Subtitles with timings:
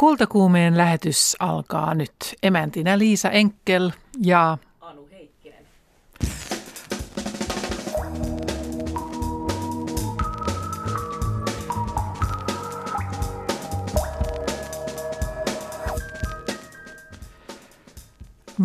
[0.00, 2.14] Kultakuumeen lähetys alkaa nyt.
[2.42, 3.90] Emäntinä Liisa Enkel
[4.22, 5.66] ja Anu Heikkinen.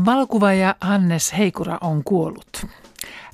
[0.05, 2.65] valokuvaaja Hannes Heikura on kuollut.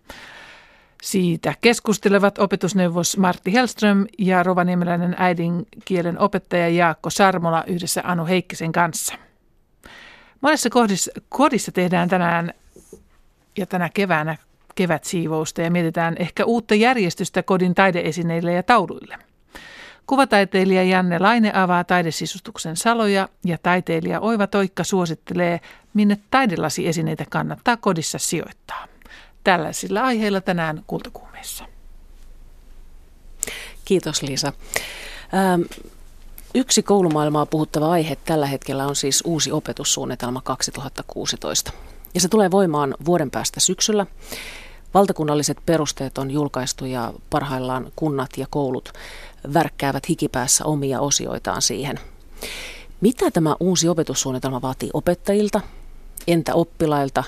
[1.03, 9.15] Siitä keskustelevat opetusneuvos Martti Hellström ja rovaniemeläinen äidinkielen opettaja Jaakko Sarmola yhdessä Anu Heikkisen kanssa.
[10.41, 12.53] Monessa kohdissa, kodissa tehdään tänään
[13.57, 14.37] ja tänä keväänä
[14.75, 19.17] kevätsiivousta ja mietitään ehkä uutta järjestystä kodin taideesineille ja tauluille.
[20.07, 25.59] Kuvataiteilija Janne Laine avaa taidesisustuksen saloja ja taiteilija Oiva Toikka suosittelee,
[25.93, 28.92] minne taidelasiesineitä kannattaa kodissa sijoittaa.
[29.43, 31.65] Tällaisilla aiheilla tänään kultakuumeessa.
[33.85, 34.53] Kiitos Liisa.
[35.33, 35.61] Ähm,
[36.55, 41.71] yksi koulumaailmaa puhuttava aihe tällä hetkellä on siis uusi opetussuunnitelma 2016.
[42.13, 44.05] Ja se tulee voimaan vuoden päästä syksyllä.
[44.93, 48.93] Valtakunnalliset perusteet on julkaistu ja parhaillaan kunnat ja koulut
[49.53, 51.99] värkkäävät hikipäässä omia osioitaan siihen.
[53.01, 55.61] Mitä tämä uusi opetussuunnitelma vaatii opettajilta,
[56.27, 57.23] entä oppilailta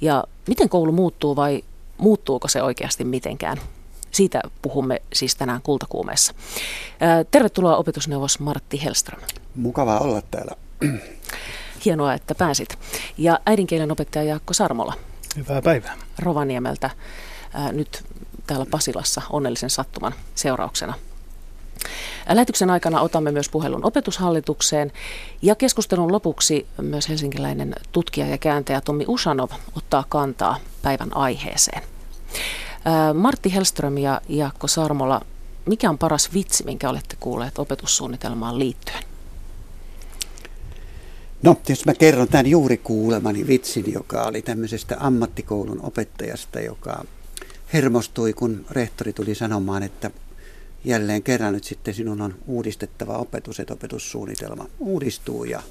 [0.00, 1.64] ja miten koulu muuttuu vai
[1.98, 3.60] muuttuuko se oikeasti mitenkään?
[4.10, 6.34] Siitä puhumme siis tänään Kultakuumeessa.
[7.30, 9.22] Tervetuloa opetusneuvos Martti Hellström.
[9.54, 10.52] Mukavaa olla täällä.
[11.84, 12.78] Hienoa, että pääsit.
[13.18, 14.94] Ja äidinkielen opettaja Jaakko Sarmola.
[15.36, 15.96] Hyvää päivää.
[16.18, 16.90] Rovaniemeltä
[17.72, 18.04] nyt
[18.46, 20.94] täällä Pasilassa onnellisen sattuman seurauksena.
[22.32, 24.92] Lähetyksen aikana otamme myös puhelun opetushallitukseen
[25.42, 31.82] ja keskustelun lopuksi myös helsinkiläinen tutkija ja kääntäjä Tommi Usanov ottaa kantaa päivän aiheeseen.
[33.14, 35.20] Martti Hellström ja Jaakko Sarmola,
[35.66, 39.02] mikä on paras vitsi, minkä olette kuulleet opetussuunnitelmaan liittyen?
[41.42, 47.04] No, jos mä kerron tämän juuri kuulemani vitsin, joka oli tämmöisestä ammattikoulun opettajasta, joka
[47.72, 50.10] hermostui, kun rehtori tuli sanomaan, että
[50.86, 55.62] jälleen kerran nyt sitten sinun on uudistettava opetus, että opetussuunnitelma uudistuu ja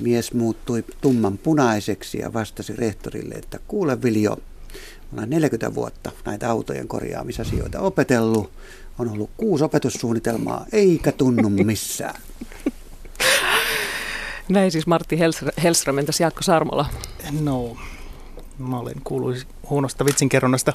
[0.00, 4.36] mies muuttui tumman punaiseksi ja vastasi rehtorille, että kuule Viljo,
[5.12, 8.50] olen 40 vuotta näitä autojen korjaamisasioita opetellut,
[8.98, 12.20] on ollut kuusi opetussuunnitelmaa, eikä tunnu missään.
[14.48, 15.18] Näin siis Martti
[15.62, 16.86] Hellström, entäs Jaakko Sarmola?
[17.40, 17.76] No,
[18.58, 20.72] mä olen kuullut huonosta vitsinkerronnasta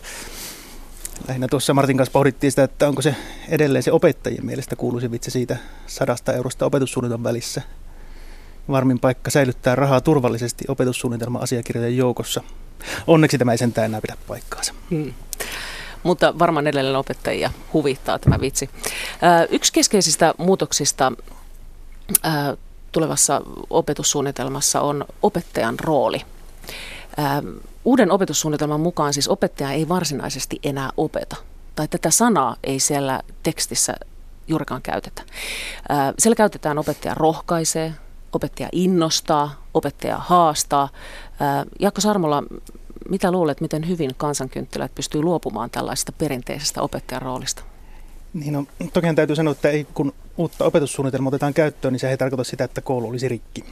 [1.28, 3.16] lähinnä tuossa Martin kanssa pohdittiin sitä, että onko se
[3.50, 7.62] edelleen se opettajien mielestä kuuluisi vitsi siitä sadasta eurosta opetussuunnitelman välissä.
[8.70, 12.44] Varmin paikka säilyttää rahaa turvallisesti opetussuunnitelman asiakirjojen joukossa.
[13.08, 14.74] Onneksi tämä ei sentään enää pidä paikkaansa.
[14.90, 15.14] Hmm.
[16.04, 18.70] Mutta varmaan edelleen opettajia huvittaa tämä vitsi.
[19.50, 21.12] Yksi keskeisistä muutoksista
[22.92, 26.22] tulevassa opetussuunnitelmassa on opettajan rooli.
[27.86, 31.36] Uuden opetussuunnitelman mukaan siis opettaja ei varsinaisesti enää opeta,
[31.76, 33.96] tai tätä sanaa ei siellä tekstissä
[34.48, 35.22] juurikaan käytetä.
[36.20, 37.94] Siellä käytetään opettaja rohkaisee,
[38.34, 40.90] opettaja innostaa, opettaja haastaa.
[41.80, 42.44] Jaakko Sarmola,
[43.10, 47.64] mitä luulet, miten hyvin kansankynttilät pystyy luopumaan tällaisesta perinteisestä opettajan roolista?
[48.34, 52.18] Niin no, toki täytyy sanoa, että ei, kun uutta opetussuunnitelmaa otetaan käyttöön, niin se ei
[52.18, 53.66] tarkoita sitä, että koulu olisi rikki.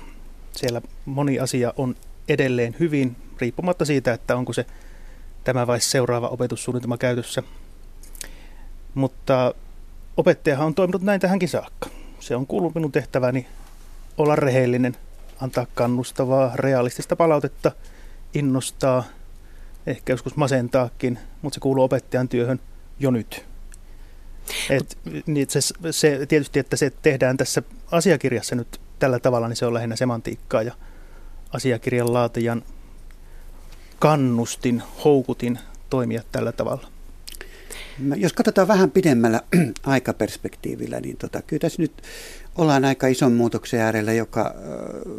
[0.52, 1.96] Siellä moni asia on
[2.28, 4.66] edelleen hyvin, riippumatta siitä, että onko se
[5.44, 7.44] tämä vai seuraava opetussuunnitelma käytössä.
[8.94, 9.54] Mutta
[10.18, 11.90] opettajahan on toiminut näin tähänkin saakka.
[12.20, 13.48] Se on kuullut minun tehtäväni
[14.18, 14.96] olla rehellinen,
[15.42, 17.72] antaa kannustavaa, realistista palautetta,
[18.34, 19.04] innostaa,
[19.88, 22.60] ehkä joskus masentaakin, mutta se kuuluu opettajan työhön
[23.00, 23.46] jo nyt.
[24.70, 25.60] Et, niin se,
[25.92, 30.64] se, tietysti, että se tehdään tässä asiakirjassa nyt tällä tavalla, niin se on lähinnä semantiikkaa
[30.64, 30.74] ja
[31.54, 32.64] asiakirjan laatijan
[34.00, 35.60] kannustin, houkutin
[35.90, 36.88] toimia tällä tavalla?
[38.16, 39.42] Jos katsotaan vähän pidemmällä
[39.84, 42.02] aikaperspektiivillä, niin tota, kyllä tässä nyt
[42.56, 44.56] ollaan aika ison muutoksen äärellä, joka,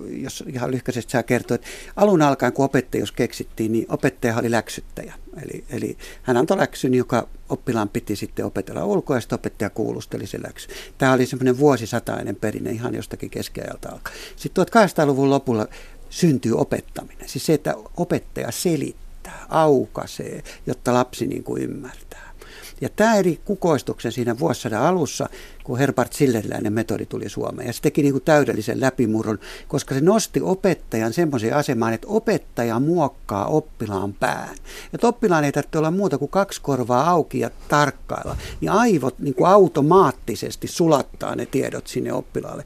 [0.09, 1.67] jos ihan lyhkäisesti saa kertoa, että
[1.97, 5.15] alun alkaen kun opettajuus keksittiin, niin opettaja oli läksyttäjä.
[5.43, 10.27] Eli, eli hän antoi läksyn, joka oppilaan piti sitten opetella ulkoa ja sitten opettaja kuulusteli
[10.27, 10.69] se läksy.
[10.99, 14.13] Tämä oli semmoinen vuosisatainen perinne ihan jostakin keskiajalta alkaa.
[14.37, 15.67] Sitten 1800-luvun lopulla
[16.15, 17.29] syntyy opettaminen.
[17.29, 22.35] Siis se, että opettaja selittää, aukaisee, jotta lapsi niin kuin ymmärtää.
[22.81, 25.29] Ja tämä eri kukoistuksen siinä vuosisadan alussa,
[25.65, 27.67] kun Herbert Silleriläinen metodi tuli Suomeen.
[27.67, 29.39] Ja se teki niin kuin täydellisen läpimurron,
[29.69, 34.57] koska se nosti opettajan semmoiseen asemaan, että opettaja muokkaa oppilaan pään.
[34.93, 38.37] Että oppilaan ei tarvitse olla muuta kuin kaksi korvaa auki ja tarkkailla.
[38.61, 42.65] Niin aivot niin kuin automaattisesti sulattaa ne tiedot sinne oppilaalle.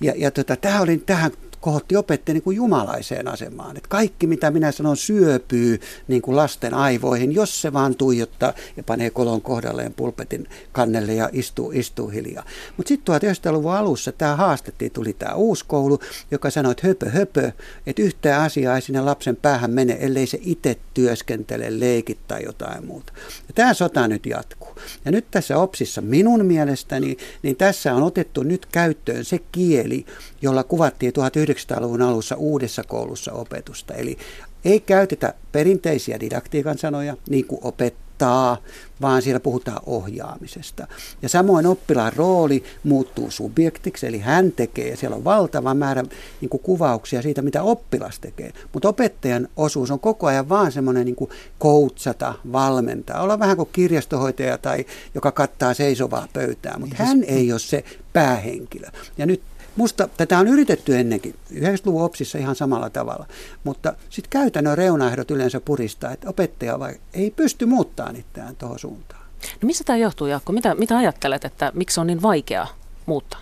[0.00, 1.30] Ja, ja tota, tämä oli tähän
[1.64, 3.76] kohotti opettaja niin kuin jumalaiseen asemaan.
[3.76, 8.82] Että kaikki, mitä minä sanon, syöpyy niin kuin lasten aivoihin, jos se vaan tuijottaa ja
[8.82, 12.44] panee kolon kohdalleen pulpetin kannelle ja istuu, istuu hiljaa.
[12.76, 15.98] Mutta sitten 1900-luvun alussa tämä haastettiin, tuli tämä uusi koulu,
[16.30, 17.52] joka sanoi, että höpö, höpö,
[17.86, 22.86] että yhtään asiaa ei sinne lapsen päähän mene, ellei se itse työskentele, leikit tai jotain
[22.86, 23.12] muuta.
[23.48, 24.74] Ja tämä sota nyt jatkuu.
[25.04, 30.06] Ja nyt tässä OPSissa minun mielestäni, niin tässä on otettu nyt käyttöön se kieli,
[30.42, 31.12] jolla kuvattiin
[31.54, 33.94] 1900-luvun alussa uudessa koulussa opetusta.
[33.94, 34.18] Eli
[34.64, 38.56] ei käytetä perinteisiä didaktiikan sanoja, niin kuin opettaa,
[39.00, 40.86] vaan siellä puhutaan ohjaamisesta.
[41.22, 46.04] Ja samoin oppilaan rooli muuttuu subjektiksi, eli hän tekee, ja siellä on valtava määrä
[46.40, 48.52] niin kuin kuvauksia siitä, mitä oppilas tekee.
[48.72, 51.28] Mutta opettajan osuus on koko ajan vaan semmoinen niin
[51.58, 54.84] koutsata, valmentaa, olla vähän kuin kirjastohoitaja tai
[55.14, 58.86] joka kattaa seisovaa pöytää, mutta niin, hän ei ole se päähenkilö.
[59.18, 59.42] Ja nyt
[59.76, 63.26] Musta tätä on yritetty ennenkin, 90-luvun opsissa ihan samalla tavalla,
[63.64, 69.22] mutta sitten käytännön reunaehdot yleensä puristaa, että opettaja vai ei pysty muuttamaan itseään tuohon suuntaan.
[69.62, 70.52] No missä tämä johtuu, Jaakko?
[70.52, 72.66] Mitä, mitä ajattelet, että miksi on niin vaikea
[73.06, 73.40] muuttaa?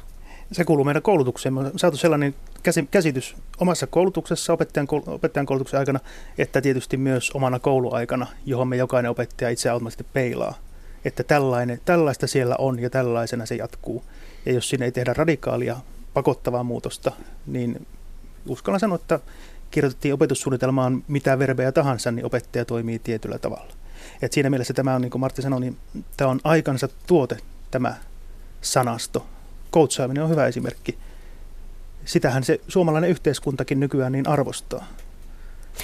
[0.53, 1.55] Se kuuluu meidän koulutukseen.
[1.55, 2.35] Me on saatu sellainen
[2.91, 6.01] käsitys omassa koulutuksessa, opettajan, opettajan koulutuksen aikana,
[6.39, 10.55] että tietysti myös omana kouluaikana, johon me jokainen opettaja itse automaattisesti peilaa.
[11.05, 14.05] Että tällainen, tällaista siellä on ja tällaisena se jatkuu.
[14.47, 15.77] Ja jos siinä ei tehdä radikaalia
[16.15, 17.13] pakottavaa muutosta,
[17.47, 17.87] niin
[18.49, 19.21] uskallan sanoa, että
[19.71, 23.73] kirjoitettiin opetussuunnitelmaan mitä verbejä tahansa, niin opettaja toimii tietyllä tavalla.
[24.23, 25.77] Et siinä mielessä tämä on, niin kuin Martti sanoi, niin
[26.17, 27.39] tämä on aikansa tuote,
[27.71, 27.95] tämä
[28.61, 29.27] sanasto.
[29.71, 30.99] Koutsaaminen on hyvä esimerkki.
[32.05, 34.87] Sitähän se suomalainen yhteiskuntakin nykyään niin arvostaa.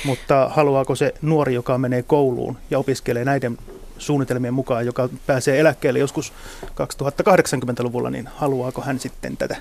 [0.05, 3.59] Mutta haluaako se nuori, joka menee kouluun ja opiskelee näiden
[3.99, 6.33] suunnitelmien mukaan, joka pääsee eläkkeelle joskus
[6.65, 9.57] 2080-luvulla, niin haluaako hän sitten tätä?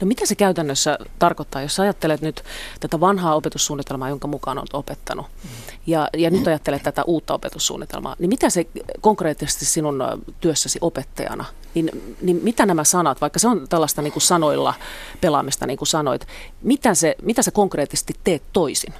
[0.00, 2.44] No mitä se käytännössä tarkoittaa, jos ajattelet nyt
[2.80, 5.26] tätä vanhaa opetussuunnitelmaa, jonka mukaan olet opettanut,
[5.86, 8.66] ja, ja nyt ajattelet tätä uutta opetussuunnitelmaa, niin mitä se
[9.00, 11.44] konkreettisesti sinun työssäsi opettajana,
[11.74, 14.74] niin, niin mitä nämä sanat, vaikka se on tällaista niin kuin sanoilla
[15.20, 16.26] pelaamista, niin kuin sanoit,
[16.62, 18.94] mitä se, mitä se konkreettisesti teet toisin?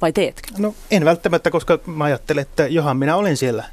[0.00, 0.48] Vai teetkö?
[0.58, 3.64] No en välttämättä, koska mä ajattelen, että johan minä olen siellä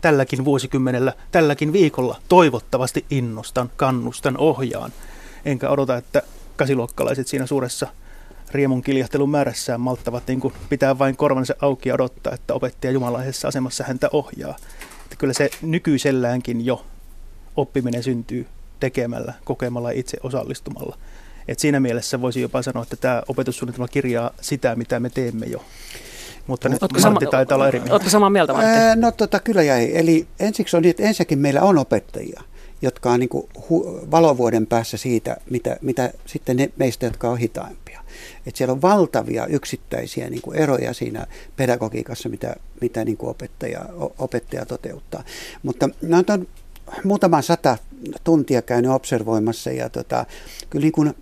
[0.00, 4.92] tälläkin vuosikymmenellä, tälläkin viikolla toivottavasti innostan, kannustan, ohjaan.
[5.44, 6.22] Enkä odota, että
[6.56, 7.86] kasiluokkalaiset siinä suuressa
[8.50, 13.48] riemun kiljahtelun määrässään malttavat niin kuin pitää vain korvansa auki ja odottaa, että opettaja jumalaisessa
[13.48, 14.56] asemassa häntä ohjaa.
[15.04, 16.84] Että kyllä se nykyiselläänkin jo
[17.56, 18.46] oppiminen syntyy
[18.80, 20.98] tekemällä, kokemalla itse osallistumalla.
[21.48, 25.64] Et siinä mielessä voisi jopa sanoa, että tämä opetussuunnitelma kirjaa sitä, mitä me teemme jo.
[26.50, 27.94] Mutta nyt Ootko Martti sama, taitaa olla eri mieltä.
[27.94, 28.70] Oletko samaa mieltä, Martti?
[28.70, 29.90] Ää, no tota, kyllä jäi.
[29.94, 32.42] Eli ensiksi on niin, että ensinnäkin meillä on opettajia,
[32.82, 37.38] jotka on niin kuin hu- valovuoden päässä siitä, mitä, mitä sitten ne meistä, jotka on
[37.38, 38.00] hitaimpia.
[38.46, 43.80] Et siellä on valtavia yksittäisiä niin kuin eroja siinä pedagogiikassa, mitä, mitä niin kuin opettaja,
[44.18, 45.24] opettaja toteuttaa.
[45.62, 46.46] Mutta no, on
[47.04, 47.78] muutama sata
[48.24, 50.26] tuntia käynyt observoimassa ja tota,
[50.70, 51.14] kyllä niin kuin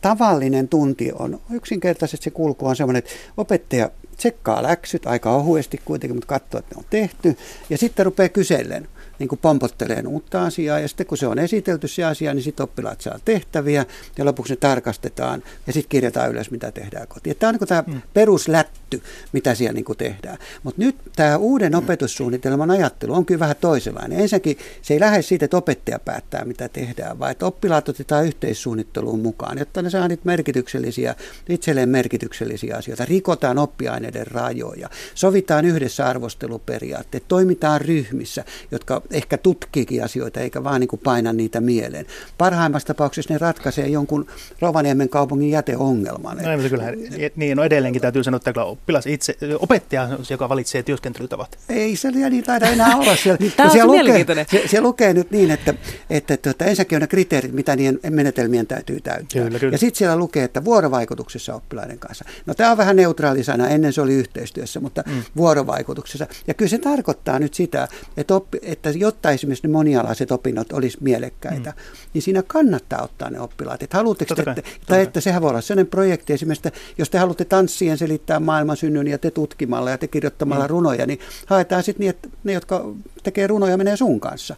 [0.00, 6.16] tavallinen tunti on yksinkertaisesti se kulku on semmoinen, että opettaja tsekkaa läksyt aika ohuesti kuitenkin,
[6.16, 7.36] mutta katsoo, että ne on tehty.
[7.70, 11.88] Ja sitten rupeaa kysellen niin kuin pompottelee uutta asiaa ja sitten kun se on esitelty
[11.88, 13.86] se asia, niin sitten oppilaat saa tehtäviä
[14.18, 17.36] ja lopuksi ne tarkastetaan ja sitten kirjataan ylös, mitä tehdään kotiin.
[17.36, 18.02] Tämä on niin tämä mm.
[18.14, 18.85] peruslätty,
[19.32, 20.38] mitä siellä niin kuin tehdään.
[20.62, 24.20] Mutta nyt tämä uuden opetussuunnitelman ajattelu on kyllä vähän toisenlainen.
[24.20, 29.20] Ensinnäkin se ei lähde siitä, että opettaja päättää, mitä tehdään, vaan että oppilaat otetaan yhteissuunnitteluun
[29.20, 31.14] mukaan, jotta ne saa niitä merkityksellisiä,
[31.48, 33.04] itselleen merkityksellisiä asioita.
[33.04, 40.88] Rikotaan oppiaineiden rajoja, sovitaan yhdessä arvosteluperiaatteet, toimitaan ryhmissä, jotka ehkä tutkiikin asioita eikä vaan niin
[40.88, 42.06] kuin paina niitä mieleen.
[42.38, 44.26] Parhaimmassa tapauksessa ne ratkaisee jonkun
[44.60, 46.36] Rovaniemen kaupungin jäteongelman.
[46.36, 46.94] No, mutta kyllähän,
[47.36, 51.58] niin, no edelleenkin täytyy sanoa, että oppilas itse, opettaja, joka valitsee työskentelytavat.
[51.68, 53.38] Ei se niin taida enää olla siellä.
[53.56, 55.74] Tämä on siellä, lukee, se, se lukee nyt niin, että,
[56.10, 59.42] että tuota, ensinnäkin on ne kriteerit, mitä niiden menetelmien täytyy täyttää.
[59.42, 59.74] Kyllä, kyllä.
[59.74, 62.24] Ja sitten siellä lukee, että vuorovaikutuksessa oppilaiden kanssa.
[62.46, 65.22] No tämä on vähän neutraali sana, ennen se oli yhteistyössä, mutta mm.
[65.36, 66.26] vuorovaikutuksessa.
[66.46, 70.98] Ja kyllä se tarkoittaa nyt sitä, että, oppi, että jotta esimerkiksi ne monialaiset opinnot olisi
[71.00, 71.76] mielekkäitä, mm.
[72.14, 73.82] niin siinä kannattaa ottaa ne oppilaat.
[73.82, 77.18] Että haluatteko te, että, tai että sehän voi olla sellainen projekti esimerkiksi, että jos te
[77.18, 80.70] haluatte tanssien selittää maailman synnyn ja te tutkimalla ja te kirjoittamalla mm.
[80.70, 82.84] runoja, niin haetaan sitten niin, että ne, jotka
[83.22, 84.56] tekee runoja, menee sun kanssa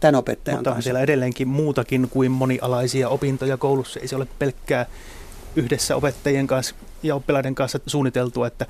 [0.00, 0.86] tämän opettajan Mutta on kanssa.
[0.86, 4.00] siellä edelleenkin muutakin kuin monialaisia opintoja koulussa.
[4.00, 4.86] Ei se ole pelkkää
[5.56, 8.66] yhdessä opettajien kanssa ja oppilaiden kanssa suunniteltua, että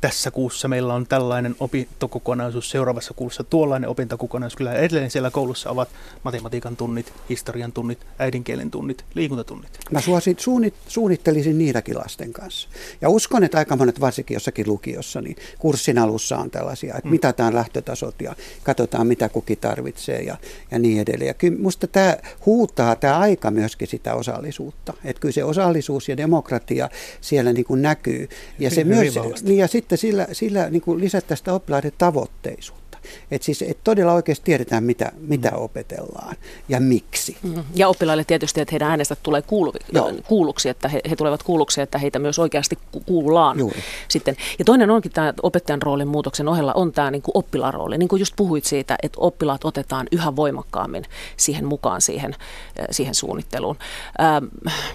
[0.00, 4.56] tässä kuussa meillä on tällainen opintokokonaisuus, seuraavassa kuussa tuollainen opintokokonaisuus.
[4.56, 5.88] Kyllä edelleen siellä koulussa ovat
[6.22, 9.78] matematiikan tunnit, historian tunnit, äidinkielen tunnit, liikuntatunnit.
[9.90, 12.68] Mä suosin, suunnit, suunnittelisin niitäkin lasten kanssa.
[13.00, 17.10] Ja uskon, että aika monet, varsinkin jossakin lukiossa, niin kurssin alussa on tällaisia, että mm.
[17.10, 20.36] mitataan lähtötasot ja katsotaan, mitä kukin tarvitsee ja,
[20.70, 21.28] ja niin edelleen.
[21.28, 22.16] Ja kyllä musta tämä
[22.46, 24.92] huutaa tämä aika myöskin sitä osallisuutta.
[25.04, 26.88] Että kyllä se osallisuus ja demokratia
[27.20, 28.28] siellä niin kuin näkyy.
[28.58, 29.48] Ja, se Hyvin myös, vahvasti.
[29.48, 32.98] niin ja sitten sillä, sillä niin kuin lisättäisiin sitä oppilaiden tavoitteisuutta.
[33.30, 36.36] Että siis et todella oikeasti tiedetään, mitä, mitä opetellaan
[36.68, 37.36] ja miksi.
[37.42, 37.64] Mm.
[37.74, 40.12] Ja oppilaille tietysti, että heidän äänestä tulee kuulu, Joo.
[40.26, 43.58] kuulluksi, että he, he tulevat kuulluksi, että heitä myös oikeasti ku- kuullaan.
[43.58, 43.80] Juuri.
[44.08, 44.36] Sitten.
[44.58, 47.98] Ja toinen onkin tämä opettajan roolin muutoksen ohella on tämä niin oppilaan rooli.
[47.98, 51.04] Niin kuin just puhuit siitä, että oppilaat otetaan yhä voimakkaammin
[51.36, 53.76] siihen mukaan siihen, äh, siihen suunnitteluun.
[54.20, 54.94] Ähm, äh,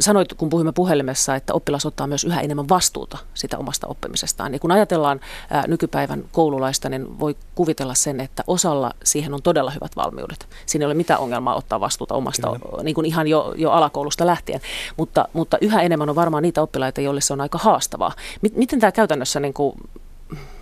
[0.00, 4.52] Sanoit, kun puhuimme puhelimessa, että oppilas ottaa myös yhä enemmän vastuuta sitä omasta oppimisestaan.
[4.52, 5.20] Ja kun ajatellaan
[5.66, 10.48] nykypäivän koululaista, niin voi kuvitella sen, että osalla siihen on todella hyvät valmiudet.
[10.66, 12.82] Siinä ei ole mitään ongelmaa ottaa vastuuta omasta, Kyllä.
[12.82, 14.60] niin kuin ihan jo, jo alakoulusta lähtien.
[14.96, 18.12] Mutta, mutta yhä enemmän on varmaan niitä oppilaita, joille se on aika haastavaa.
[18.42, 19.76] Mit, miten tämä käytännössä niin kuin,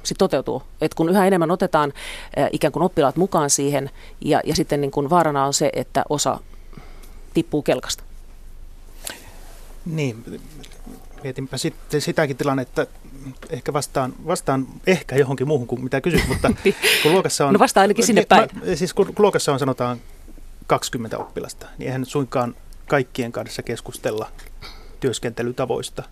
[0.03, 0.63] sit toteutuu?
[0.81, 1.93] Et kun yhä enemmän otetaan
[2.37, 6.05] ää, ikään kuin oppilaat mukaan siihen, ja, ja sitten niin kuin vaarana on se, että
[6.09, 6.39] osa
[7.35, 8.05] tippuu kelkasta.
[9.87, 10.41] Niin,
[11.25, 12.87] mietinpä sitten sitäkin tilannetta,
[13.51, 16.51] ehkä vastaan, vastaan ehkä johonkin muuhun kuin mitä kysyt, mutta
[17.03, 17.53] kun luokassa on...
[17.53, 18.49] No vastaa ainakin sinne Niin, päin.
[18.53, 20.01] Mä, siis kun luokassa on sanotaan
[20.67, 22.55] 20 oppilasta, niin eihän suinkaan
[22.89, 24.31] kaikkien kanssa keskustella
[25.01, 26.03] työskentelytavoista,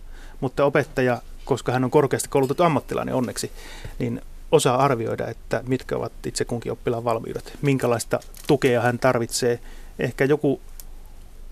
[0.41, 3.51] mutta opettaja, koska hän on korkeasti koulutettu ammattilainen onneksi,
[3.99, 9.59] niin osaa arvioida, että mitkä ovat itse kunkin oppilaan valmiudet, minkälaista tukea hän tarvitsee.
[9.99, 10.61] Ehkä joku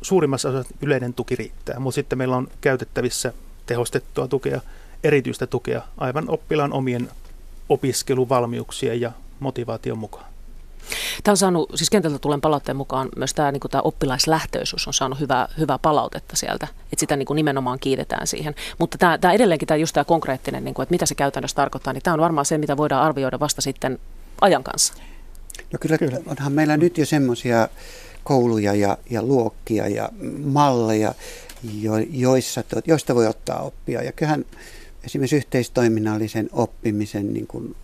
[0.02, 3.34] suurimmassa osassa yleinen tuki riittää, mutta sitten meillä on käytettävissä
[3.66, 4.62] tehostettua tukea,
[5.04, 7.10] erityistä tukea aivan oppilaan omien
[7.70, 10.32] opiskeluvalmiuksien ja motivaation mukaan.
[11.24, 14.94] Tämä on saanut, siis kentältä tulen palautteen mukaan, myös tämä, niin kuin tämä oppilaislähtöisyys on
[14.94, 18.56] saanut hyvää, hyvää palautetta sieltä, että sitä niin kuin nimenomaan kiitetään siihen.
[18.78, 21.94] Mutta tämä, tämä edelleenkin tämä just tämä konkreettinen, niin kuin, että mitä se käytännössä tarkoittaa,
[21.94, 24.00] niin tämä on varmaan se, mitä voidaan arvioida vasta sitten
[24.42, 24.94] ajan kanssa.
[25.74, 26.18] No kyllä, kyllä.
[26.26, 27.68] onhan meillä nyt jo semmoisia
[28.24, 30.10] kouluja ja, ja luokkia ja
[30.44, 31.14] malleja,
[31.82, 34.04] jo, joissa, joista voi ottaa oppia.
[34.04, 34.46] Ja kyllähän
[35.04, 37.76] esimerkiksi yhteistoiminnallisen oppimisen niin kuin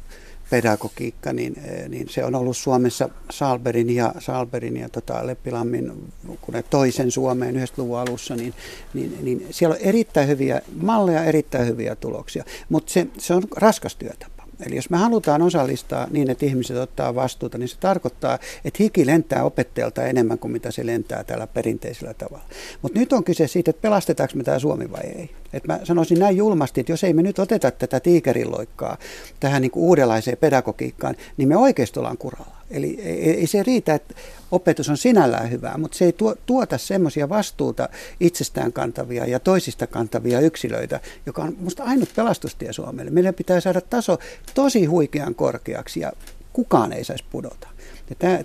[0.50, 1.56] pedagogiikka, niin,
[1.90, 7.56] niin se on ollut Suomessa Salberin ja, Salberin ja tota Leppilammin, kun ne toisen Suomeen
[7.56, 8.54] 90-luvun alussa, niin,
[8.94, 13.96] niin, niin siellä on erittäin hyviä malleja, erittäin hyviä tuloksia, mutta se, se on raskas
[13.96, 14.37] työtapa.
[14.66, 19.06] Eli jos me halutaan osallistaa niin, että ihmiset ottaa vastuuta, niin se tarkoittaa, että hiki
[19.06, 22.46] lentää opettajalta enemmän kuin mitä se lentää tällä perinteisellä tavalla.
[22.82, 25.30] Mutta nyt on kyse siitä, että pelastetaanko me tämä Suomi vai ei.
[25.54, 28.98] Et mä sanoisin näin julmasti, että jos ei me nyt oteta tätä tiikerilloikkaa
[29.40, 32.58] tähän niin kuin uudenlaiseen pedagogiikkaan, niin me oikeasti ollaan kuralla.
[32.72, 34.16] Eli ei, ei se riitä, että
[34.52, 37.90] opetus on sinällään hyvää, mutta se ei tuo, tuota semmoisia vastuuta
[38.20, 43.12] itsestään kantavia ja toisista kantavia yksilöitä, joka on minusta ainut pelastustie Suomelle.
[43.12, 44.18] Meidän pitää saada taso
[44.54, 46.12] tosi huikean korkeaksi ja
[46.54, 47.68] kukaan ei saisi pudota.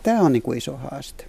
[0.03, 1.25] Tämä, on niin kuin iso haaste.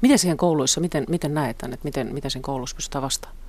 [0.00, 3.42] Miten siihen kouluissa, miten, miten näet että miten, miten sen koulussa pystytään vastaamaan?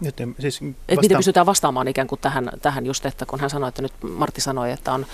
[0.00, 3.68] Joten, siis Että miten pystytään vastaamaan ikään kuin tähän, tähän just, että kun hän sanoi,
[3.68, 5.06] että nyt Martti sanoi, että on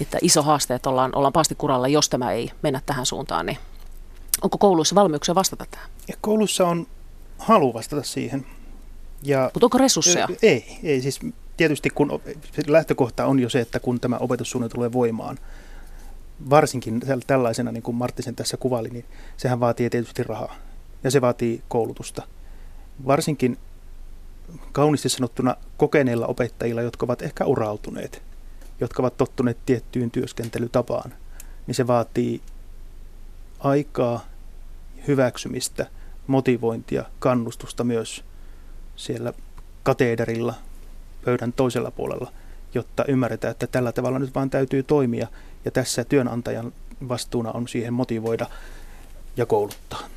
[0.00, 3.58] että iso haaste, että ollaan, ollaan paasti kuralla, jos tämä ei mennä tähän suuntaan, niin
[4.42, 5.88] onko kouluissa valmiuksia vastata tähän?
[6.08, 6.86] Ja koulussa on
[7.38, 8.46] halu vastata siihen.
[9.22, 10.28] Ja Mutta onko resursseja?
[10.42, 11.20] Ei, ei siis
[11.56, 12.20] tietysti kun
[12.66, 15.38] lähtökohta on jo se, että kun tämä opetussuunnitelma tulee voimaan,
[16.50, 19.04] varsinkin täl- tällaisena, niin kuin Marttisen tässä kuvaili, niin
[19.36, 20.54] sehän vaatii tietysti rahaa
[21.04, 22.22] ja se vaatii koulutusta.
[23.06, 23.58] Varsinkin
[24.72, 28.22] kauniisti sanottuna kokeneilla opettajilla, jotka ovat ehkä urautuneet,
[28.80, 31.14] jotka ovat tottuneet tiettyyn työskentelytapaan,
[31.66, 32.40] niin se vaatii
[33.58, 34.24] aikaa,
[35.06, 35.86] hyväksymistä,
[36.26, 38.24] motivointia, kannustusta myös
[38.96, 39.32] siellä
[39.82, 40.54] kateederilla,
[41.24, 42.32] pöydän toisella puolella,
[42.74, 45.28] jotta ymmärretään, että tällä tavalla nyt vaan täytyy toimia.
[45.64, 46.72] Ja tässä työnantajan
[47.08, 48.46] vastuuna on siihen motivoida
[49.36, 50.08] ja kouluttaa.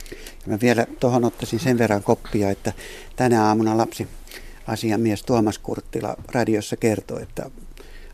[0.45, 2.73] Mä vielä tuohon ottaisin sen verran koppia, että
[3.15, 4.07] tänä aamuna lapsi
[4.67, 7.49] asiamies Tuomas Kurttila radiossa kertoi, että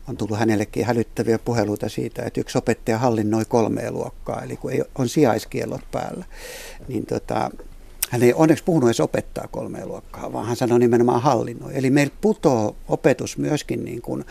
[0.08, 4.82] on tullut hänellekin hälyttäviä puheluita siitä, että yksi opettaja hallinnoi kolmea luokkaa, eli kun ei,
[4.98, 6.24] on sijaiskiellot päällä,
[6.88, 7.50] niin tota,
[8.14, 11.72] hän ei onneksi puhunut edes opettaa kolmea luokkaa, vaan hän sanoi nimenomaan hallinnoi.
[11.74, 14.24] Eli meillä putoo opetus myöskin niin kuin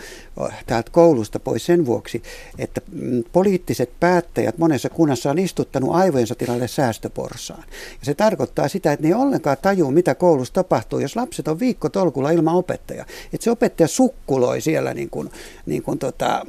[0.66, 2.24] täältä koulusta pois sen vuoksi,
[2.58, 7.64] että mm, poliittiset päättäjät monessa kunnassa on istuttanut aivojensa tilalle säästöporsaan.
[8.00, 11.60] Ja se tarkoittaa sitä, että ne ei ollenkaan tajua, mitä koulussa tapahtuu, jos lapset on
[11.60, 13.06] viikko tolkulla ilman opettaja.
[13.34, 15.32] Että se opettaja sukkuloi siellä niin kuin,
[15.66, 16.46] niin kuin tota,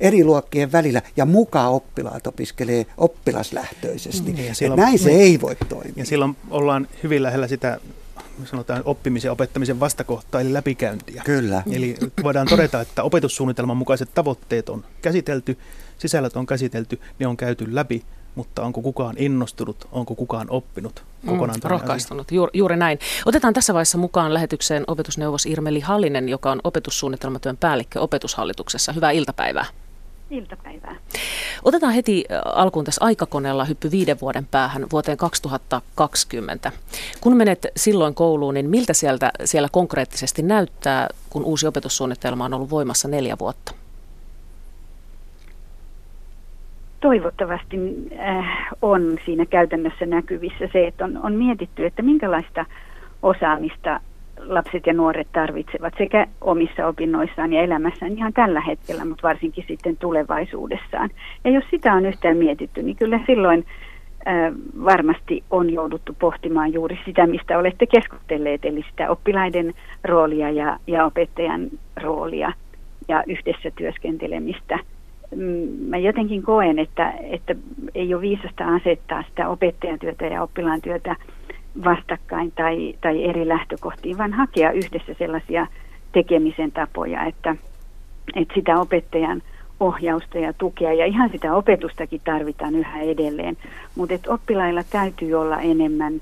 [0.00, 4.32] eri luokkien välillä ja mukaan oppilaat opiskelee oppilaslähtöisesti.
[4.32, 5.92] Mm, ja silloin, näin se niin, ei voi toimia.
[5.96, 7.80] Ja silloin ollaan hyvin lähellä sitä
[8.44, 11.22] sanotaan oppimisen ja opettamisen vastakohtaa, eli läpikäyntiä.
[11.24, 11.62] Kyllä.
[11.72, 15.58] Eli voidaan todeta, että opetussuunnitelman mukaiset tavoitteet on käsitelty,
[15.98, 18.04] sisällöt on käsitelty, ne on käyty läpi,
[18.34, 22.98] mutta onko kukaan innostunut, onko kukaan oppinut mm, kokonaan mm, Rohkaistunut, Juuri, juuri näin.
[23.26, 28.92] Otetaan tässä vaiheessa mukaan lähetykseen opetusneuvos Irmeli Hallinen, joka on opetussuunnitelmatyön päällikkö opetushallituksessa.
[28.92, 29.66] Hyvää iltapäivää.
[30.30, 30.96] Iltapäivää.
[31.64, 36.72] Otetaan heti alkuun tässä aikakoneella hyppy viiden vuoden päähän vuoteen 2020.
[37.20, 42.70] Kun menet silloin kouluun, niin miltä sieltä, siellä konkreettisesti näyttää, kun uusi opetussuunnitelma on ollut
[42.70, 43.72] voimassa neljä vuotta?
[47.00, 47.76] Toivottavasti
[48.18, 52.66] äh, on siinä käytännössä näkyvissä se, että on, on mietitty, että minkälaista
[53.22, 54.00] osaamista
[54.46, 59.96] lapset ja nuoret tarvitsevat sekä omissa opinnoissaan ja elämässään ihan tällä hetkellä, mutta varsinkin sitten
[59.96, 61.10] tulevaisuudessaan.
[61.44, 63.64] Ja jos sitä on yhtään mietitty, niin kyllä silloin
[64.84, 69.74] varmasti on jouduttu pohtimaan juuri sitä, mistä olette keskustelleet, eli sitä oppilaiden
[70.04, 71.70] roolia ja, ja opettajan
[72.02, 72.52] roolia
[73.08, 74.78] ja yhdessä työskentelemistä.
[75.36, 77.54] Mm, mä jotenkin koen, että, että
[77.94, 81.16] ei ole viisasta asettaa sitä opettajan työtä ja oppilaan työtä
[81.84, 85.66] vastakkain tai, tai eri lähtökohtiin, vaan hakea yhdessä sellaisia
[86.12, 87.56] tekemisen tapoja, että,
[88.36, 89.42] että sitä opettajan
[89.80, 93.56] ohjausta ja tukea ja ihan sitä opetustakin tarvitaan yhä edelleen,
[93.94, 96.20] mutta oppilailla täytyy olla enemmän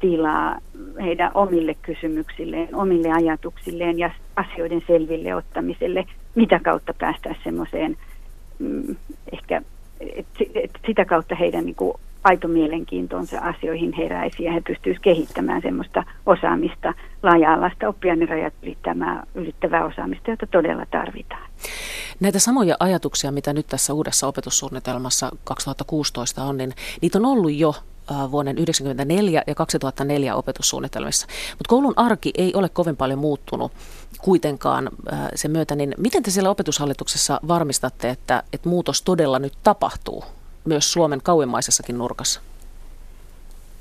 [0.00, 0.58] tilaa
[1.02, 7.96] heidän omille kysymyksilleen, omille ajatuksilleen ja asioiden selville ottamiselle, mitä kautta päästään semmoiseen
[8.58, 8.96] mm,
[9.32, 9.62] ehkä,
[10.00, 15.62] että et sitä kautta heidän niin kuin, aito mielenkiintonsa asioihin heräisi ja he pystyisivät kehittämään
[15.62, 21.50] semmoista osaamista, laaja-alaista oppiainirajat ylittävää, ylittävää osaamista, jota todella tarvitaan.
[22.20, 27.74] Näitä samoja ajatuksia, mitä nyt tässä uudessa opetussuunnitelmassa 2016 on, niin niitä on ollut jo
[28.08, 31.26] vuoden 1994 ja 2004 opetussuunnitelmissa.
[31.50, 33.72] Mutta koulun arki ei ole kovin paljon muuttunut
[34.22, 34.90] kuitenkaan
[35.34, 40.24] sen myötä, niin miten te siellä opetushallituksessa varmistatte, että, että muutos todella nyt tapahtuu?
[40.64, 42.40] Myös Suomen kauemmaisessakin nurkassa?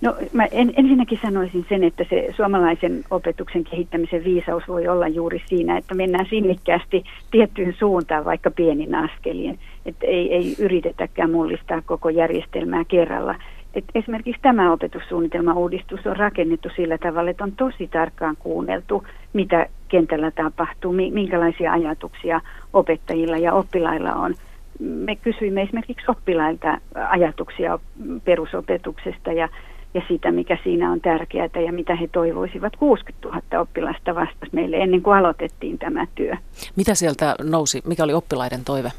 [0.02, 5.44] No mä en, ensinnäkin sanoisin sen, että se suomalaisen opetuksen kehittämisen viisaus voi olla juuri
[5.46, 9.60] siinä, että mennään sinnikkäästi tiettyyn suuntaan vaikka pienin askelien.
[9.86, 13.36] Että ei, ei yritetäkään mullistaa koko järjestelmää kerralla.
[13.74, 20.32] Et esimerkiksi tämä opetussuunnitelma-uudistus on rakennettu sillä tavalla, että on tosi tarkkaan kuunneltu, mitä kentällä
[20.32, 22.41] tapahtuu, minkälaisia ajatuksia
[22.74, 24.36] opettajilla ja oppilailla on–
[24.79, 26.77] me kysyimme esimerkiksi oppilailta
[27.10, 27.79] ajatuksia
[28.25, 29.49] perusopetuksesta ja,
[29.93, 32.75] ja siitä, mikä siinä on tärkeää ja mitä he toivoisivat.
[32.75, 36.36] 60 000 oppilasta vastasi meille ennen kuin aloitettiin tämä työ.
[36.75, 37.81] Mitä sieltä nousi?
[37.86, 38.91] Mikä oli oppilaiden toive?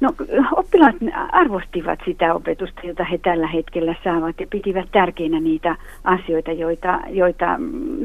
[0.00, 0.12] No,
[0.56, 0.96] oppilaat
[1.32, 7.46] arvostivat sitä opetusta, jota he tällä hetkellä saavat ja pitivät tärkeinä niitä asioita, joita, joita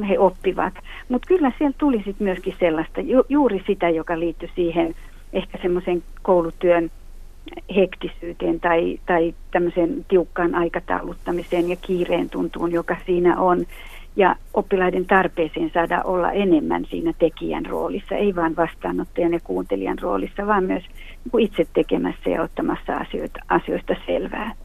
[0.10, 0.74] he oppivat.
[1.10, 4.96] Mutta kyllä siellä tuli sitten myöskin sellaista, ju, juuri sitä, joka liittyi siihen
[5.34, 6.92] ehkä semmoisen koulutyön
[7.76, 13.66] hektisyyteen tai, tai tämmöiseen tiukkaan aikatauluttamiseen ja kiireen tuntuun, joka siinä on.
[14.16, 20.48] Ja oppilaiden tarpeeseen saada olla enemmän siinä tekijän roolissa, ei vain vastaanottajan ja kuuntelijan roolissa,
[20.48, 20.84] vaan myös
[21.40, 24.56] itse tekemässä ja ottamassa asioita, asioista selvää.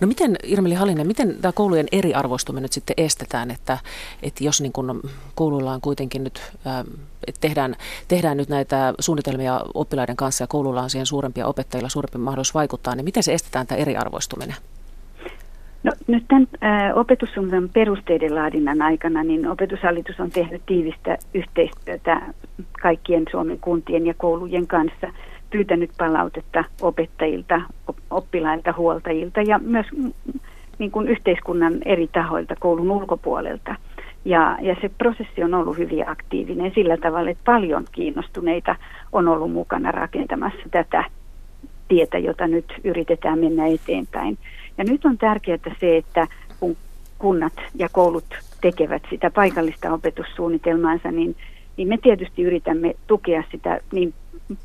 [0.00, 3.78] No miten, Irmeli Halinen, miten tämä koulujen eriarvoistuminen nyt sitten estetään, että,
[4.22, 5.02] että jos niin kun
[5.34, 6.84] koululla on kuitenkin nyt, äh,
[7.26, 7.76] että tehdään,
[8.08, 12.94] tehdään nyt näitä suunnitelmia oppilaiden kanssa ja koululla on siihen suurempia opettajilla suurempi mahdollisuus vaikuttaa,
[12.94, 14.56] niin miten se estetään tämä eriarvoistuminen?
[15.82, 22.22] No, nyt tämän ä, opetussuunnitelman perusteiden laadinnan aikana niin opetushallitus on tehnyt tiivistä yhteistyötä
[22.82, 25.06] kaikkien Suomen kuntien ja koulujen kanssa–
[25.50, 27.60] pyytänyt palautetta opettajilta,
[28.10, 29.86] oppilailta, huoltajilta ja myös
[30.78, 33.74] niin kuin yhteiskunnan eri tahoilta koulun ulkopuolelta.
[34.24, 38.76] Ja, ja se prosessi on ollut hyvin aktiivinen sillä tavalla, että paljon kiinnostuneita
[39.12, 41.04] on ollut mukana rakentamassa tätä
[41.88, 44.38] tietä, jota nyt yritetään mennä eteenpäin.
[44.78, 46.26] Ja nyt on tärkeää se, että
[46.60, 46.76] kun
[47.18, 48.24] kunnat ja koulut
[48.60, 51.36] tekevät sitä paikallista opetussuunnitelmaansa, niin,
[51.78, 54.14] niin me tietysti yritämme tukea sitä niin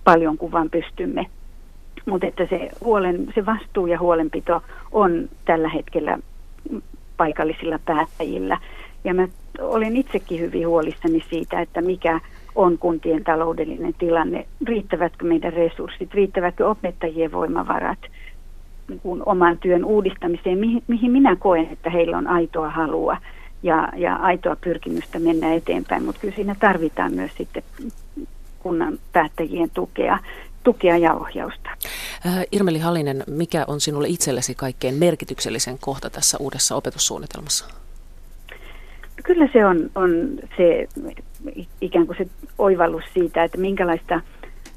[0.04, 1.26] paljon kuin vaan pystymme.
[2.06, 6.18] Mutta että se, huolen, se vastuu ja huolenpito on tällä hetkellä
[7.18, 8.58] paikallisilla päättäjillä.
[9.04, 9.28] Ja mä
[9.62, 12.20] olen itsekin hyvin huolissani siitä, että mikä
[12.56, 18.00] on kuntien taloudellinen tilanne, riittävätkö meidän resurssit, riittävätkö opettajien voimavarat
[18.88, 23.18] niin kuin oman työn uudistamiseen, mihin, mihin minä koen, että heillä on aitoa halua
[23.64, 27.64] ja, ja aitoa pyrkimystä mennä eteenpäin, mutta kyllä siinä tarvitaan myös sitten
[28.60, 30.20] kunnan päättäjien tukea,
[30.64, 31.70] tukea ja ohjausta.
[32.26, 37.66] Äh, Irmeli Hallinen, mikä on sinulle itsellesi kaikkein merkityksellisen kohta tässä uudessa opetussuunnitelmassa?
[39.24, 40.88] Kyllä se on, on se
[41.82, 44.22] ikään kuin se oivallus siitä, että minkälaista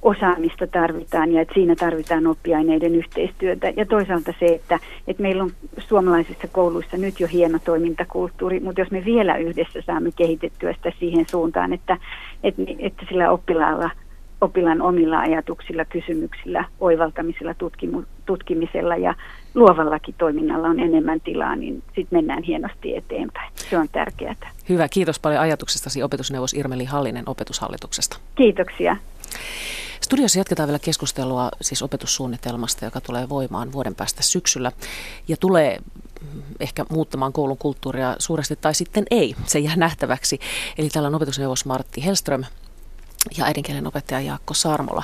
[0.06, 3.72] osaamista tarvitaan ja että siinä tarvitaan oppiaineiden yhteistyötä.
[3.76, 8.90] Ja toisaalta se, että, että meillä on suomalaisissa kouluissa nyt jo hieno toimintakulttuuri, mutta jos
[8.90, 11.96] me vielä yhdessä saamme kehitettyä sitä siihen suuntaan, että,
[12.42, 13.90] että, että sillä oppilaalla–
[14.40, 19.14] oppilaan omilla ajatuksilla, kysymyksillä, oivaltamisella, tutkimu, tutkimisella ja
[19.54, 23.52] luovallakin toiminnalla on enemmän tilaa, niin sitten mennään hienosti eteenpäin.
[23.54, 24.34] Se on tärkeää.
[24.68, 28.16] Hyvä, kiitos paljon ajatuksestasi opetusneuvos Irmeli Hallinen opetushallituksesta.
[28.34, 28.96] Kiitoksia.
[30.06, 34.72] Studiossa jatketaan vielä keskustelua siis opetussuunnitelmasta, joka tulee voimaan vuoden päästä syksyllä
[35.28, 35.78] ja tulee
[36.60, 40.38] ehkä muuttamaan koulun kulttuuria suuresti tai sitten ei, se jää nähtäväksi.
[40.78, 42.44] Eli täällä on opetusneuvos Martti Hellström
[43.36, 45.02] ja äidinkielen opettaja Jaakko Sarmola.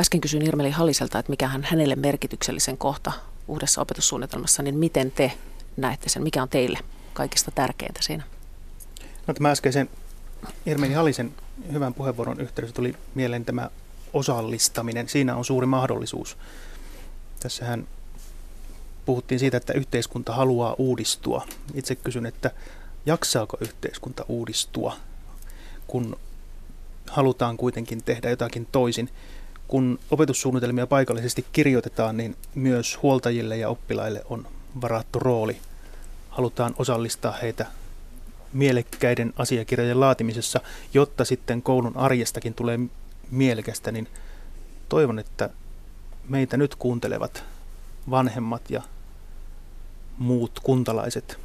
[0.00, 3.12] Äsken kysyin Irmeli Halliselta, että mikä hän hänelle merkityksellisen kohta
[3.48, 5.32] uudessa opetussuunnitelmassa, niin miten te
[5.76, 6.22] näette sen?
[6.22, 6.78] Mikä on teille
[7.12, 8.22] kaikista tärkeintä siinä?
[9.26, 9.90] No tämä äskeisen
[10.66, 11.34] Irmeli Hallisen
[11.72, 13.70] hyvän puheenvuoron yhteydessä tuli mieleen tämä
[14.16, 15.08] osallistaminen.
[15.08, 16.36] Siinä on suuri mahdollisuus.
[17.40, 17.88] Tässähän
[19.06, 21.46] puhuttiin siitä, että yhteiskunta haluaa uudistua.
[21.74, 22.50] Itse kysyn, että
[23.06, 24.96] jaksaako yhteiskunta uudistua,
[25.86, 26.16] kun
[27.10, 29.10] halutaan kuitenkin tehdä jotakin toisin.
[29.68, 34.46] Kun opetussuunnitelmia paikallisesti kirjoitetaan, niin myös huoltajille ja oppilaille on
[34.80, 35.56] varattu rooli.
[36.30, 37.66] Halutaan osallistaa heitä
[38.52, 40.60] mielekkäiden asiakirjojen laatimisessa,
[40.94, 42.78] jotta sitten koulun arjestakin tulee
[43.30, 44.08] mielekästä, niin
[44.88, 45.50] toivon, että
[46.28, 47.44] meitä nyt kuuntelevat
[48.10, 48.82] vanhemmat ja
[50.18, 51.38] muut kuntalaiset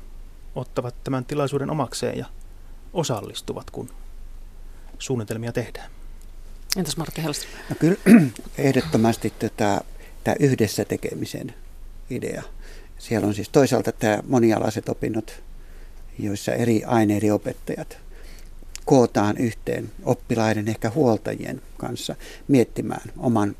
[0.55, 2.25] ottavat tämän tilaisuuden omakseen ja
[2.93, 3.89] osallistuvat, kun
[4.99, 5.91] suunnitelmia tehdään.
[6.77, 7.53] Entäs Martti Helström?
[7.69, 7.97] No kyllä
[8.57, 9.81] ehdottomasti tätä,
[10.23, 11.53] tämä yhdessä tekemisen
[12.09, 12.43] idea.
[12.97, 15.43] Siellä on siis toisaalta tämä monialaiset opinnot,
[16.19, 17.97] joissa eri aineiden opettajat
[18.91, 22.15] kootaan yhteen oppilaiden, ehkä huoltajien kanssa
[22.47, 23.55] miettimään oman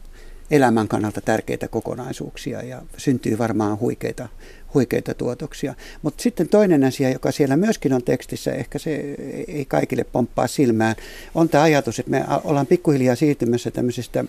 [0.52, 4.28] elämän kannalta tärkeitä kokonaisuuksia ja syntyy varmaan huikeita
[4.74, 5.74] huikeita tuotoksia.
[6.02, 9.16] Mutta sitten toinen asia, joka siellä myöskin on tekstissä, ehkä se
[9.48, 10.96] ei kaikille pomppaa silmään,
[11.36, 14.26] on tämä ajatus, että me ollaan pikkuhiljaa siirtymässä tämmöisestä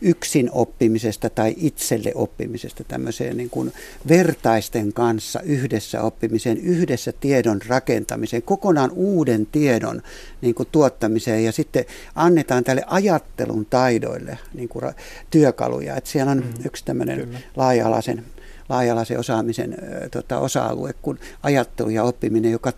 [0.00, 3.72] yksin oppimisesta tai itselle oppimisesta tämmöiseen niin kuin
[4.08, 10.02] vertaisten kanssa yhdessä oppimiseen, yhdessä tiedon rakentamiseen, kokonaan uuden tiedon
[10.40, 14.84] niin kuin tuottamiseen ja sitten annetaan tälle ajattelun taidoille niin kuin
[15.30, 15.96] työkaluja.
[15.96, 18.24] Että siellä on mm, yksi tämmöinen laaja-alaisen
[18.68, 19.76] laajalaisen osaamisen
[20.10, 22.72] tota, osa-alue kuin ajattelu ja oppiminen, joka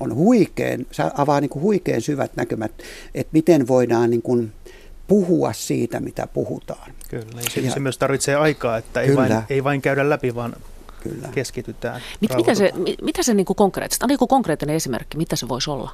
[0.00, 2.72] on huikeen, avaa niin kuin huikeen syvät näkymät,
[3.14, 4.52] että miten voidaan niin kuin
[5.06, 6.92] puhua siitä, mitä puhutaan.
[7.08, 10.56] Kyllä, ja se, se myös tarvitsee aikaa, että ei vain, ei vain käydä läpi, vaan
[11.04, 11.28] Kyllä.
[11.34, 12.00] keskitytään.
[12.20, 15.90] Mit, mitä se, mitä se niin konkreettisesti, on joku konkreettinen esimerkki, mitä se voisi olla?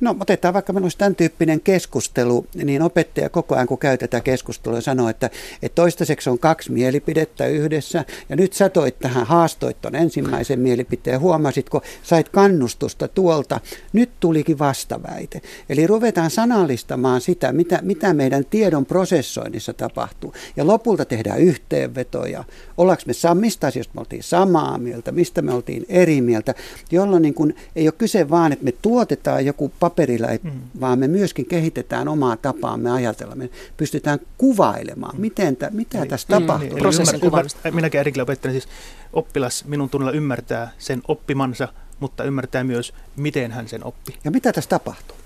[0.00, 4.20] No otetaan vaikka meillä olisi tämän tyyppinen keskustelu, niin opettaja koko ajan kun käy tätä
[4.20, 5.30] keskustelua sanoo, että,
[5.62, 11.20] että toistaiseksi on kaksi mielipidettä yhdessä ja nyt sä toit tähän, haastoit ton ensimmäisen mielipiteen,
[11.20, 13.60] huomasitko, sait kannustusta tuolta,
[13.92, 15.40] nyt tulikin vastaväite.
[15.68, 22.44] Eli ruvetaan sanallistamaan sitä, mitä, mitä meidän tiedon prosessoinnissa tapahtuu ja lopulta tehdään yhteenvetoja.
[22.76, 26.54] Ollaanko me, mistä asioista me oltiin samaa, samaa mieltä, mistä me oltiin eri mieltä,
[26.90, 30.50] jolloin niin kuin ei ole kyse vaan, että me tuotetaan joku paperilla, mm.
[30.80, 33.34] vaan me myöskin kehitetään omaa tapaamme ajatella.
[33.34, 36.68] Me pystytään kuvailemaan, miten tä, mitä eli, tässä tapahtuu.
[36.68, 38.72] Niin, Prosessin ymmär, ymmär, minäkin äidinkielen opettajana siis
[39.12, 41.68] oppilas minun tunnilla ymmärtää sen oppimansa,
[42.00, 44.18] mutta ymmärtää myös, miten hän sen oppi.
[44.24, 45.23] Ja mitä tässä tapahtuu?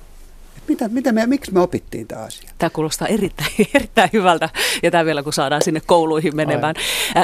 [0.68, 2.50] Mitä, mitä me, miksi me opittiin tämä asia?
[2.59, 4.48] Tämä kuulostaa erittäin, erittäin hyvältä
[4.83, 6.74] ja tämä vielä kun saadaan sinne kouluihin menemään.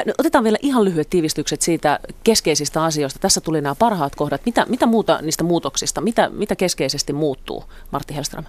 [0.05, 3.19] No, otetaan vielä ihan lyhyet tiivistykset siitä keskeisistä asioista.
[3.19, 4.41] Tässä tuli nämä parhaat kohdat.
[4.45, 8.45] Mitä, mitä muuta niistä muutoksista, mitä, mitä keskeisesti muuttuu, Martti Helström?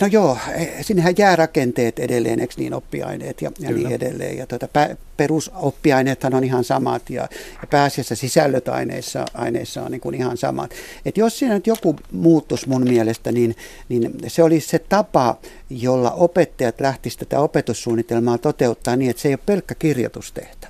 [0.00, 4.38] No joo, e, sinnehän jää rakenteet edelleen, eikö niin, oppiaineet ja, ja niin edelleen.
[4.38, 4.68] Ja tuota,
[5.16, 7.28] perusoppiaineethan on ihan samat ja,
[7.62, 10.70] ja pääasiassa sisällöt aineissa, aineissa on niin kuin ihan samat.
[11.04, 13.56] Et jos siinä nyt joku muuttus mun mielestä, niin,
[13.88, 15.36] niin se olisi se tapa,
[15.70, 20.65] jolla opettajat lähtisivät tätä opetussuunnitelmaa toteuttaa niin, että se ei ole pelkkä kirjoitustehtävä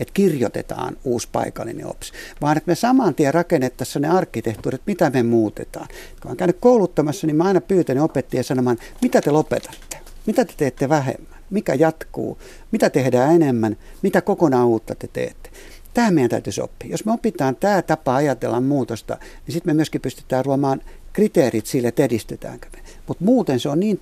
[0.00, 5.22] että kirjoitetaan uusi paikallinen OPS, vaan että me saman tien rakennettaisiin ne arkkitehtuurit, mitä me
[5.22, 5.88] muutetaan.
[6.22, 10.52] Kun olen käynyt kouluttamassa, niin mä aina pyytänyt opettajia sanomaan, mitä te lopetatte, mitä te
[10.56, 12.38] teette vähemmän, mikä jatkuu,
[12.72, 15.50] mitä tehdään enemmän, mitä kokonaan uutta te teette.
[15.94, 16.90] Tämä meidän täytyisi oppia.
[16.90, 20.80] Jos me opitaan tämä tapa ajatella muutosta, niin sitten me myöskin pystytään luomaan
[21.16, 22.78] kriteerit sille, että edistytäänkö me.
[23.06, 24.00] Mutta muuten se on niin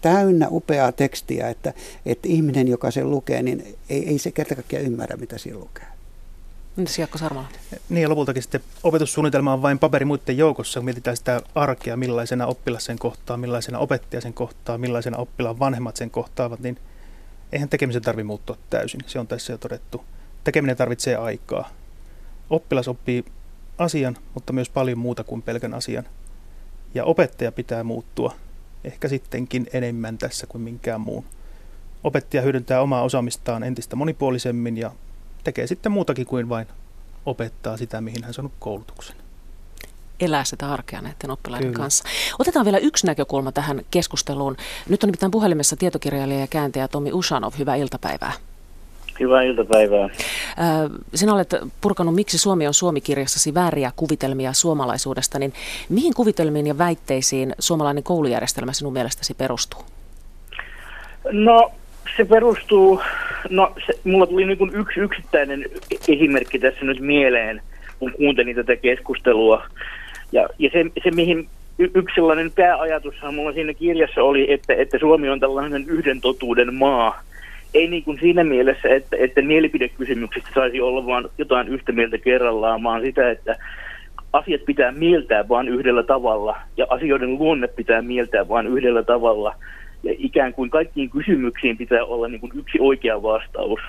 [0.00, 1.72] täynnä upeaa tekstiä, että,
[2.06, 5.84] että ihminen, joka sen lukee, niin ei, ei se kerta kaikkiaan ymmärrä, mitä siinä lukee.
[6.78, 7.48] Entäs Jaakko Sarmala?
[7.88, 12.46] Niin ja lopultakin sitten opetussuunnitelma on vain paperi muiden joukossa, kun mietitään sitä arkea, millaisena
[12.46, 16.78] oppilas sen kohtaa, millaisena opettaja sen kohtaa, millaisena oppilaan vanhemmat sen kohtaavat, niin
[17.52, 19.00] eihän tekemisen tarvitse muuttua täysin.
[19.06, 20.04] Se on tässä jo todettu.
[20.44, 21.70] Tekeminen tarvitsee aikaa.
[22.50, 23.24] Oppilas oppii
[23.78, 26.04] asian, mutta myös paljon muuta kuin pelkän asian.
[26.94, 28.34] Ja opettaja pitää muuttua
[28.84, 31.24] ehkä sittenkin enemmän tässä kuin minkään muun.
[32.04, 34.90] Opettaja hyödyntää omaa osaamistaan entistä monipuolisemmin ja
[35.44, 36.66] tekee sitten muutakin kuin vain
[37.26, 39.16] opettaa sitä, mihin hän saanut koulutuksen
[40.20, 41.82] elää sitä arkea näiden oppilaiden Kyllä.
[41.82, 42.04] kanssa.
[42.38, 44.56] Otetaan vielä yksi näkökulma tähän keskusteluun.
[44.88, 47.52] Nyt on nimittäin puhelimessa tietokirjailija ja kääntäjä Tomi Ushanov.
[47.58, 48.32] Hyvää iltapäivää.
[49.20, 50.08] Hyvää iltapäivää.
[51.14, 55.52] Sinä olet purkanut Miksi Suomi on Suomi-kirjassasi vääriä kuvitelmia suomalaisuudesta, niin
[55.88, 59.80] mihin kuvitelmiin ja väitteisiin suomalainen koulujärjestelmä sinun mielestäsi perustuu?
[61.32, 61.72] No
[62.16, 63.00] se perustuu,
[63.50, 65.64] no se, mulla tuli niin kuin yksi yksittäinen
[66.08, 67.62] esimerkki tässä nyt mieleen,
[67.98, 69.62] kun kuuntelin tätä keskustelua.
[70.32, 74.98] Ja, ja se, se mihin y- yksi sellainen pääajatushan mulla siinä kirjassa oli, että, että
[74.98, 77.22] Suomi on tällainen yhden totuuden maa
[77.74, 82.82] ei niin kuin siinä mielessä, että, että mielipidekysymyksistä saisi olla vain jotain yhtä mieltä kerrallaan,
[82.82, 83.56] vaan sitä, että
[84.32, 89.54] asiat pitää mieltää vain yhdellä tavalla ja asioiden luonne pitää mieltää vain yhdellä tavalla.
[90.02, 93.80] Ja ikään kuin kaikkiin kysymyksiin pitää olla niin kuin yksi oikea vastaus.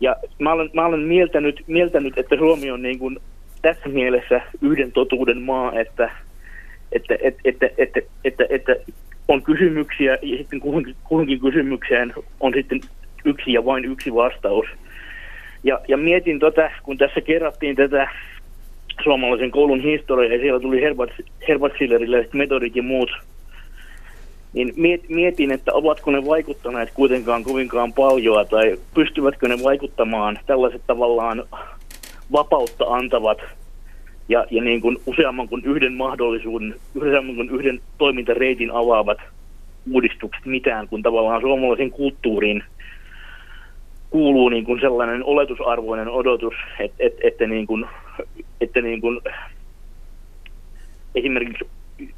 [0.00, 3.18] Ja mä olen, mä olen mieltänyt, mieltänyt, että Suomi on niin kuin
[3.62, 6.10] tässä mielessä yhden totuuden maa, että,
[6.92, 8.76] että, että, että, että, että, että
[9.28, 10.60] on kysymyksiä ja sitten
[11.04, 12.80] kuhunkin, kysymykseen on sitten
[13.24, 14.66] yksi ja vain yksi vastaus.
[15.64, 18.08] Ja, ja mietin tota, kun tässä kerrattiin tätä
[19.04, 20.80] suomalaisen koulun historiaa ja siellä tuli
[21.74, 23.10] Schillerille metodit ja muut,
[24.52, 24.74] niin
[25.08, 31.44] mietin, että ovatko ne vaikuttaneet kuitenkaan kovinkaan paljon tai pystyvätkö ne vaikuttamaan tällaiset tavallaan
[32.32, 33.38] vapautta antavat
[34.28, 39.18] ja, ja niin kuin useamman kuin yhden mahdollisuuden, useamman kuin yhden toimintareitin avaavat
[39.92, 42.62] uudistukset mitään, kun tavallaan suomalaisen kulttuuriin
[44.10, 47.86] kuuluu niin kuin sellainen oletusarvoinen odotus, että, että, että, niin kuin,
[48.60, 49.20] että niin kuin
[51.14, 51.64] esimerkiksi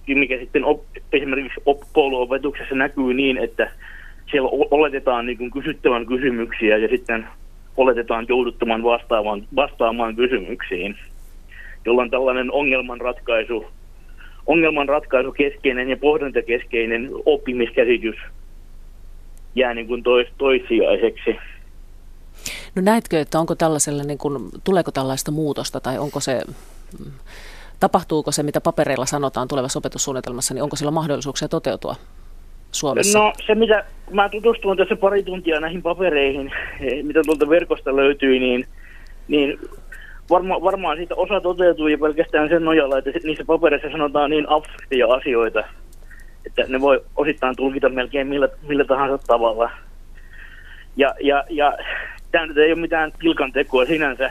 [0.06, 3.70] mikä sitten op, esimerkiksi op, kouluopetuksessa näkyy niin, että
[4.30, 7.26] siellä oletetaan niin kuin kysyttävän kysymyksiä ja sitten
[7.76, 10.96] oletetaan jouduttamaan vastaamaan, vastaamaan kysymyksiin
[11.86, 13.64] jolloin tällainen ongelmanratkaisu,
[14.46, 18.16] ongelmanratkaisu keskeinen ja pohdintakeskeinen oppimiskäsitys
[19.54, 21.36] jää niin kuin tois, toissijaiseksi.
[22.74, 26.42] No näetkö, että onko tällaisella, niin kuin, tuleeko tällaista muutosta tai onko se,
[27.80, 31.96] tapahtuuko se, mitä papereilla sanotaan tulevassa opetussuunnitelmassa, niin onko sillä mahdollisuuksia toteutua
[32.72, 33.18] Suomessa?
[33.18, 36.52] No se, mitä mä tutustuin tässä pari tuntia näihin papereihin,
[37.02, 38.66] mitä tuolta verkosta löytyi, niin,
[39.28, 39.58] niin
[40.30, 45.06] varma, varmaan siitä osa toteutuu ja pelkästään sen nojalla, että niissä papereissa sanotaan niin abstraktia
[45.06, 45.64] asioita,
[46.46, 49.70] että ne voi osittain tulkita melkein millä, millä tahansa tavalla.
[50.96, 51.78] Ja, ja, ja
[52.30, 54.30] tämä nyt ei ole mitään pilkan tekoa sinänsä.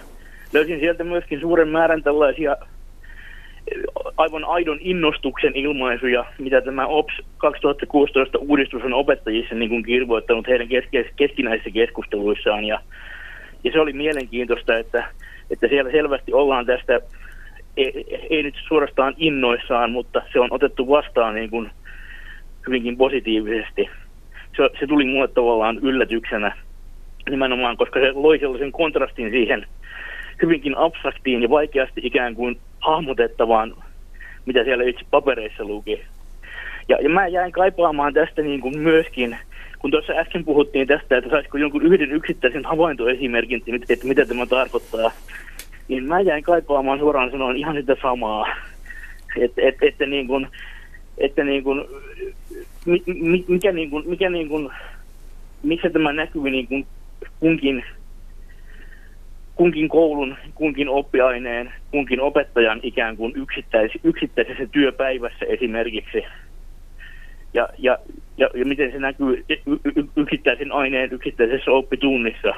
[0.53, 2.55] Löysin sieltä myöskin suuren määrän tällaisia
[4.17, 10.67] aivan aidon innostuksen ilmaisuja, mitä tämä OPS 2016 uudistus on opettajissa niin kuin kirvoittanut heidän
[11.15, 12.65] keskinäisissä keskusteluissaan.
[12.65, 12.79] Ja,
[13.63, 15.03] ja se oli mielenkiintoista, että
[15.49, 16.99] että siellä selvästi ollaan tästä,
[17.77, 21.71] ei, ei nyt suorastaan innoissaan, mutta se on otettu vastaan niin kuin
[22.67, 23.89] hyvinkin positiivisesti.
[24.57, 26.57] Se, se tuli mulle tavallaan yllätyksenä
[27.29, 29.67] nimenomaan, koska se loi sellaisen kontrastin siihen
[30.41, 33.75] hyvinkin abstraktiin ja vaikeasti ikään kuin hahmotettavaan
[34.45, 36.01] mitä siellä itse papereissa luki.
[36.89, 39.37] Ja, ja mä jäin kaipaamaan tästä niin kuin myöskin,
[39.85, 45.11] kun tuossa äsken puhuttiin tästä, että saisiko jonkun yhden yksittäisen havaintoesimerkin, että, mitä tämä tarkoittaa,
[45.87, 48.47] niin mä jäin kaipaamaan suoraan sanoen ihan sitä samaa.
[49.37, 50.47] Että et, että niin kuin,
[51.17, 51.85] että niin kuin,
[53.47, 54.69] mikä, niin kuin, mikä niin kuin,
[55.63, 56.87] missä tämä näkyy niin kuin
[57.39, 57.85] kunkin,
[59.55, 66.23] kunkin koulun, kunkin oppiaineen, kunkin opettajan ikään kuin yksittäis, yksittäisessä työpäivässä esimerkiksi.
[67.55, 67.97] Ja, ja,
[68.37, 69.45] ja, ja miten se näkyy
[70.15, 72.53] yksittäisen aineen yksittäisessä oppitunnissa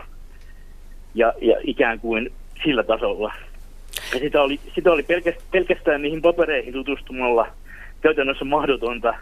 [1.16, 2.32] ja, ja ikään kuin
[2.64, 3.34] sillä tasolla.
[4.14, 5.06] Ja sitä oli, sitä oli
[5.52, 7.48] pelkästään, niihin papereihin tutustumalla
[8.02, 9.14] käytännössä mahdotonta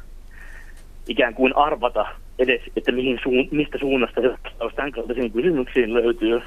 [1.07, 2.05] ikään kuin arvata
[2.39, 6.41] edes, että mihin suun, mistä suunnasta vastaus tämän kaltaisiin kysymyksiin löytyy.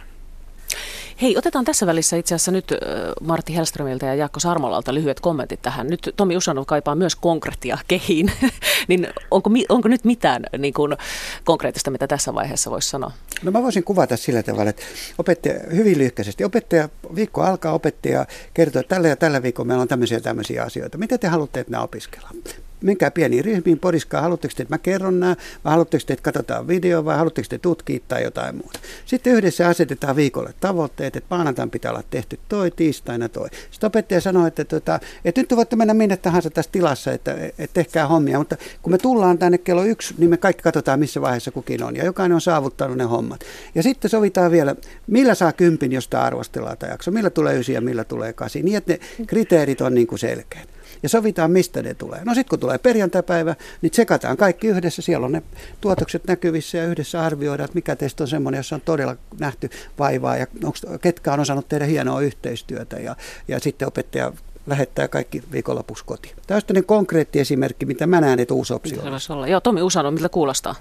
[1.22, 2.74] Hei, otetaan tässä välissä itse asiassa nyt
[3.20, 5.86] Martti Hellströmiltä ja Jaakko Sarmolalta lyhyet kommentit tähän.
[5.86, 8.32] Nyt Tomi Usanov kaipaa myös konkreettia kehiin.
[8.88, 10.96] niin onko, onko nyt mitään niin kuin,
[11.44, 13.12] konkreettista, mitä tässä vaiheessa voisi sanoa?
[13.42, 14.82] No mä voisin kuvata sillä tavalla, että
[15.18, 19.88] opettaja, hyvin lyhkäisesti, opettaja, viikko alkaa, opettaja kertoo, että tällä ja tällä viikolla meillä on
[19.88, 20.98] tämmöisiä tämmöisiä asioita.
[20.98, 22.36] Mitä te haluatte, että nämä opiskellaan?
[22.80, 26.68] Menkää pieniin ryhmiin, poriskaa, haluatteko te, että mä kerron nämä, vai haluatteko te, että katsotaan
[26.68, 28.80] video, vai haluatteko te tutkia tai jotain muuta.
[29.04, 33.48] Sitten yhdessä asetetaan viikolle tavoitteet, että maanantaina pitää olla tehty toi, tiistaina toi.
[33.70, 37.74] Sitten opettaja sanoo, että, tota, että nyt voitte mennä minne tahansa tässä tilassa, että, että
[37.74, 41.50] tehkää hommia, mutta kun me tullaan tänne kello yksi, niin me kaikki katsotaan, missä vaiheessa
[41.50, 43.40] kukin on, ja jokainen on saavuttanut ne hommat.
[43.74, 47.72] Ja sitten sovitaan vielä, millä saa kympin, jos tämä arvostellaan tai jakso, millä tulee ysi
[47.72, 51.82] ja millä tulee kasi, niin että ne kriteerit on niin kuin selkeät ja sovitaan, mistä
[51.82, 52.20] ne tulee.
[52.24, 55.02] No sitten kun tulee perjantaipäivä, niin tsekataan kaikki yhdessä.
[55.02, 55.42] Siellä on ne
[55.80, 60.36] tuotokset näkyvissä ja yhdessä arvioidaan, että mikä teistä on semmoinen, jossa on todella nähty vaivaa
[60.36, 63.16] ja onko, ketkä on osannut tehdä hienoa yhteistyötä ja,
[63.48, 64.32] ja sitten opettaja
[64.66, 66.34] lähettää kaikki viikonlopuksi kotiin.
[66.46, 69.50] Tämä on konkreetti esimerkki, mitä mä näen, että uusi opsio on.
[69.50, 70.74] Joo, Tomi Usano, miltä kuulostaa?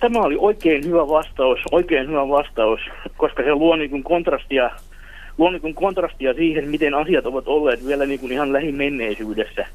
[0.00, 2.80] Tämä oli oikein hyvä vastaus, oikein hyvä vastaus,
[3.16, 4.70] koska se luo niin kontrastia
[5.38, 9.66] luo niin kontrastia siihen, miten asiat ovat olleet vielä niin kuin ihan lähimenneisyydessä.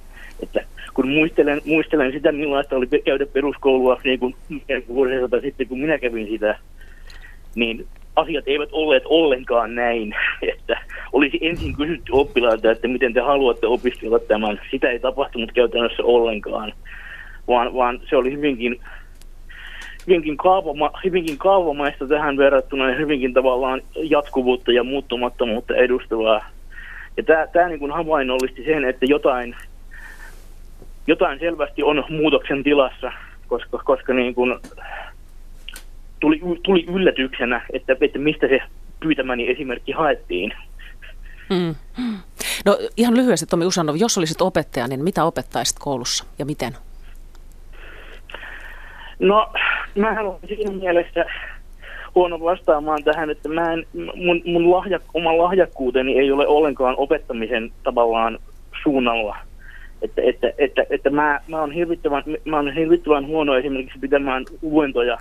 [0.44, 4.36] Että kun muistelen, muistelen sitä, millaista oli käydä peruskoulua niin kuin
[4.88, 6.60] vuosisata sitten, kun minä kävin sitä,
[7.56, 10.16] niin asiat eivät olleet ollenkaan näin,
[10.54, 10.80] että
[11.14, 14.62] olisi ensin kysytty oppilailta, että miten te haluatte opiskella tämän.
[14.72, 16.74] Sitä ei tapahtunut käytännössä ollenkaan,
[17.48, 18.80] vaan, vaan se oli hyvinkin
[20.08, 26.46] hyvinkin, kaavama, hyvinkin kaavamaista tähän verrattuna ja hyvinkin tavallaan jatkuvuutta ja muuttumattomuutta edustavaa.
[27.18, 29.56] Ja tämä, tämä niin kuin havainnollisti sen, että jotain,
[31.08, 33.12] jotain selvästi on muutoksen tilassa,
[33.48, 34.60] koska, koska niin kuin
[36.20, 38.60] tuli, tuli yllätyksenä, että, että mistä se
[39.00, 40.54] pyytämäni esimerkki haettiin.
[41.50, 41.76] Mm.
[42.66, 46.74] No ihan lyhyesti Tomi Usanov, jos olisit opettaja, niin mitä opettaisit koulussa ja miten?
[49.20, 49.54] No,
[49.98, 51.26] mä olen siinä mielessä
[52.16, 57.72] huono vastaamaan tähän, että mä en, mun, mun lahja, oma lahjakkuuteni ei ole ollenkaan opettamisen
[57.84, 58.40] tavallaan
[58.84, 59.38] suunnalla.
[60.02, 65.18] Että, että, että, että mä, mä, oon hirvittävän, mä oon hirvittävän huono esimerkiksi pitämään luentoja,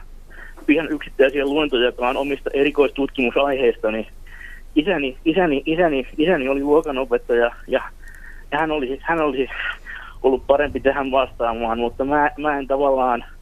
[0.68, 4.08] ihan yksittäisiä luentojakaan omista erikoistutkimusaiheistani.
[4.76, 7.82] Isäni, isäni, isäni, isäni oli luokanopettaja ja,
[8.50, 9.48] ja hän, olisi, hän olisi
[10.22, 13.24] ollut parempi tähän vastaamaan, mutta mä, mä en tavallaan–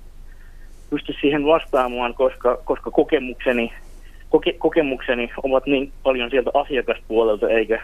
[0.94, 3.72] pysty siihen vastaamaan, koska, koska kokemukseni,
[4.30, 7.83] koke, kokemukseni ovat niin paljon sieltä asiakaspuolelta eikä,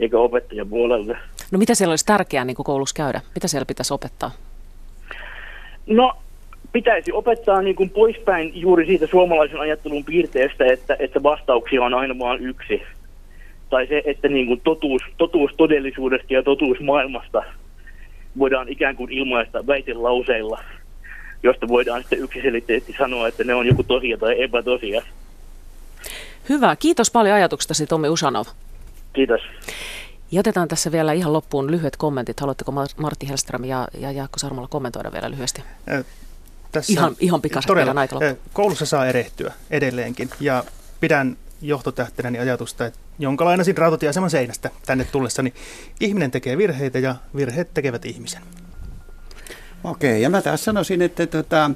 [0.00, 1.16] eikä opettajapuolelta.
[1.50, 3.20] No mitä siellä olisi tärkeää niin koulussa käydä?
[3.34, 4.30] Mitä siellä pitäisi opettaa?
[5.86, 6.12] No
[6.72, 12.18] pitäisi opettaa niin kuin poispäin juuri siitä suomalaisen ajattelun piirteestä, että, että vastauksia on aina
[12.18, 12.82] vain yksi.
[13.70, 17.42] Tai se, että niin kuin totuus, totuus todellisuudesta ja totuus maailmasta
[18.38, 20.60] voidaan ikään kuin ilmaista väitelauseilla–
[21.42, 25.02] josta voidaan sitten yksiselitteisesti sanoa, että ne on joku tosia tai epätosia.
[26.48, 26.76] Hyvä.
[26.76, 28.44] Kiitos paljon ajatuksestasi Tommi Usanov.
[29.12, 29.40] Kiitos.
[30.30, 32.40] Jätetään tässä vielä ihan loppuun lyhyet kommentit.
[32.40, 35.62] Haluatteko Martti Hellström ja, ja Jaakko Sarmala kommentoida vielä lyhyesti?
[35.92, 36.04] Äh,
[36.72, 38.38] tässä ihan, ihan pikaisesti todella, vielä aika loppuun.
[38.52, 40.64] Koulussa saa erehtyä edelleenkin ja
[41.00, 45.52] pidän johtotähtenäni ajatusta, että jonka lainasin rautatieaseman seinästä tänne tullessani.
[46.00, 48.42] Ihminen tekee virheitä ja virheet tekevät ihmisen.
[49.86, 51.70] Okei, ja mä taas sanoisin, että tota,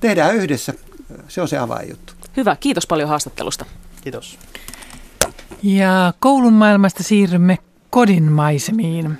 [0.00, 0.74] tehdään yhdessä.
[1.28, 2.12] Se on se avainjuttu.
[2.36, 3.64] Hyvä, kiitos paljon haastattelusta.
[4.02, 4.38] Kiitos.
[5.62, 7.58] Ja koulun maailmasta siirrymme
[7.90, 9.18] kodin maisemiin.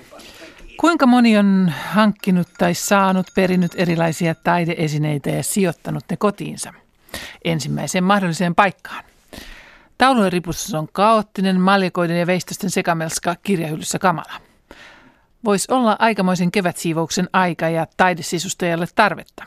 [0.77, 6.73] Kuinka moni on hankkinut tai saanut perinnyt erilaisia taideesineitä ja sijoittanut ne kotiinsa?
[7.45, 9.05] Ensimmäiseen mahdolliseen paikkaan.
[9.99, 14.50] Taulujen ripussa on kaoottinen, maljakoiden ja veistösten sekamelska kirjahyllyssä kamala.
[15.45, 19.45] Voisi olla aikamoisen kevätsiivouksen aika ja taidesisustajalle tarvetta.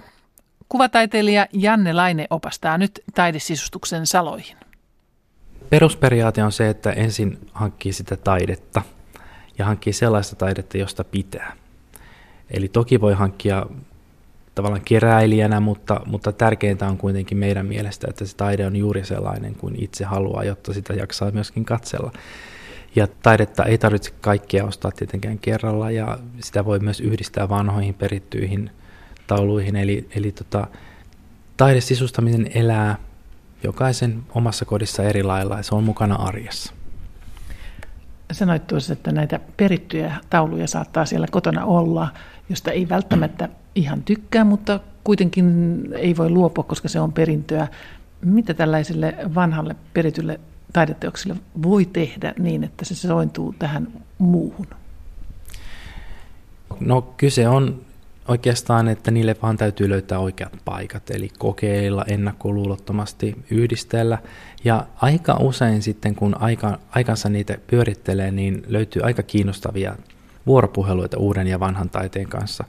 [0.69, 4.57] Kuvataiteilija Janne Laine opastaa nyt taidesisustuksen saloihin.
[5.69, 8.81] Perusperiaate on se, että ensin hankkii sitä taidetta
[9.57, 11.53] ja hankkii sellaista taidetta, josta pitää.
[12.51, 13.65] Eli toki voi hankkia
[14.55, 19.55] tavallaan keräilijänä, mutta, mutta tärkeintä on kuitenkin meidän mielestä, että se taide on juuri sellainen
[19.55, 22.11] kuin itse haluaa, jotta sitä jaksaa myöskin katsella.
[22.95, 28.71] Ja taidetta ei tarvitse kaikkea ostaa tietenkään kerralla ja sitä voi myös yhdistää vanhoihin perittyihin
[29.27, 29.75] tauluihin.
[29.75, 30.67] Eli, eli tota,
[31.57, 32.97] taidesisustaminen elää
[33.63, 36.73] jokaisen omassa kodissa eri lailla ja se on mukana arjessa.
[38.31, 42.09] Sanoit tuossa, että näitä perittyjä tauluja saattaa siellä kotona olla,
[42.49, 47.67] josta ei välttämättä ihan tykkää, mutta kuitenkin ei voi luopua, koska se on perintöä.
[48.21, 50.39] Mitä tällaiselle vanhalle peritylle
[50.73, 54.67] taideteokselle voi tehdä niin, että se sointuu tähän muuhun?
[56.79, 57.81] No kyse on
[58.27, 64.17] oikeastaan, että niille vaan täytyy löytää oikeat paikat, eli kokeilla ennakkoluulottomasti, yhdistellä.
[64.63, 69.95] Ja aika usein sitten, kun aika, aikansa niitä pyörittelee, niin löytyy aika kiinnostavia
[70.45, 72.63] vuoropuheluita uuden ja vanhan taiteen kanssa.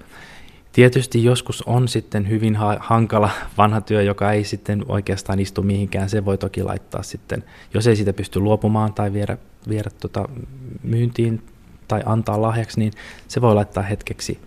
[0.75, 6.09] Tietysti joskus on sitten hyvin hankala vanha työ, joka ei sitten oikeastaan istu mihinkään.
[6.09, 7.45] Se voi toki laittaa sitten,
[7.75, 10.29] jos ei siitä pysty luopumaan tai viedä, viedä tota
[10.83, 11.43] myyntiin
[11.89, 12.93] tai antaa lahjaksi, niin
[13.29, 14.39] se voi laittaa hetkeksi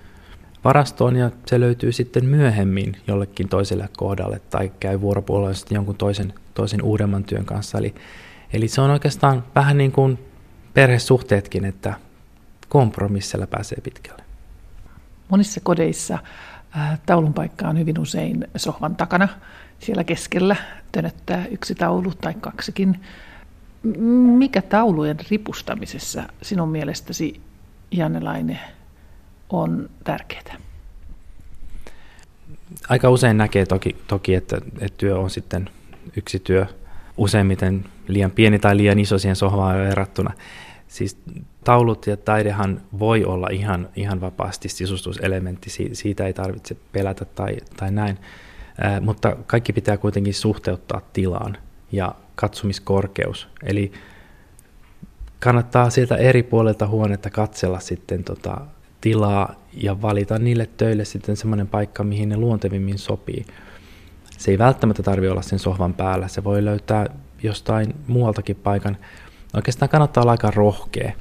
[0.63, 6.34] varastoon ja se löytyy sitten myöhemmin jollekin toiselle kohdalle tai käy vuoropuolella sitten jonkun toisen,
[6.53, 7.78] toisen uudemman työn kanssa.
[7.78, 7.95] Eli,
[8.53, 10.19] eli se on oikeastaan vähän niin kuin
[10.73, 11.93] perhesuhteetkin, että
[12.69, 14.26] kompromissilla pääsee pitkälle.
[15.30, 16.19] Monissa kodeissa
[17.05, 19.28] taulun paikka on hyvin usein sohvan takana.
[19.80, 20.55] Siellä keskellä
[20.91, 22.99] tönöttää yksi taulu tai kaksikin.
[24.38, 27.41] Mikä taulujen ripustamisessa sinun mielestäsi,
[27.91, 28.59] Janne Laine,
[29.49, 30.57] on tärkeää?
[32.89, 35.69] Aika usein näkee toki, toki että, että työ on sitten
[36.17, 36.65] yksi työ,
[37.17, 40.34] useimmiten liian pieni tai liian iso siihen sohvaan verrattuna.
[40.88, 41.17] Siis
[41.63, 47.91] taulut ja taidehan voi olla ihan, ihan vapaasti sisustuselementti, siitä ei tarvitse pelätä tai, tai
[47.91, 48.17] näin,
[48.81, 51.57] Ää, mutta kaikki pitää kuitenkin suhteuttaa tilaan
[51.91, 53.47] ja katsomiskorkeus.
[53.63, 53.91] Eli
[55.39, 58.61] kannattaa sieltä eri puolelta huonetta katsella sitten tota
[59.01, 63.45] tilaa ja valita niille töille sitten semmoinen paikka, mihin ne luontevimmin sopii.
[64.38, 67.05] Se ei välttämättä tarvitse olla sen sohvan päällä, se voi löytää
[67.43, 68.97] jostain muualtakin paikan.
[69.53, 71.11] Oikeastaan kannattaa olla aika rohkea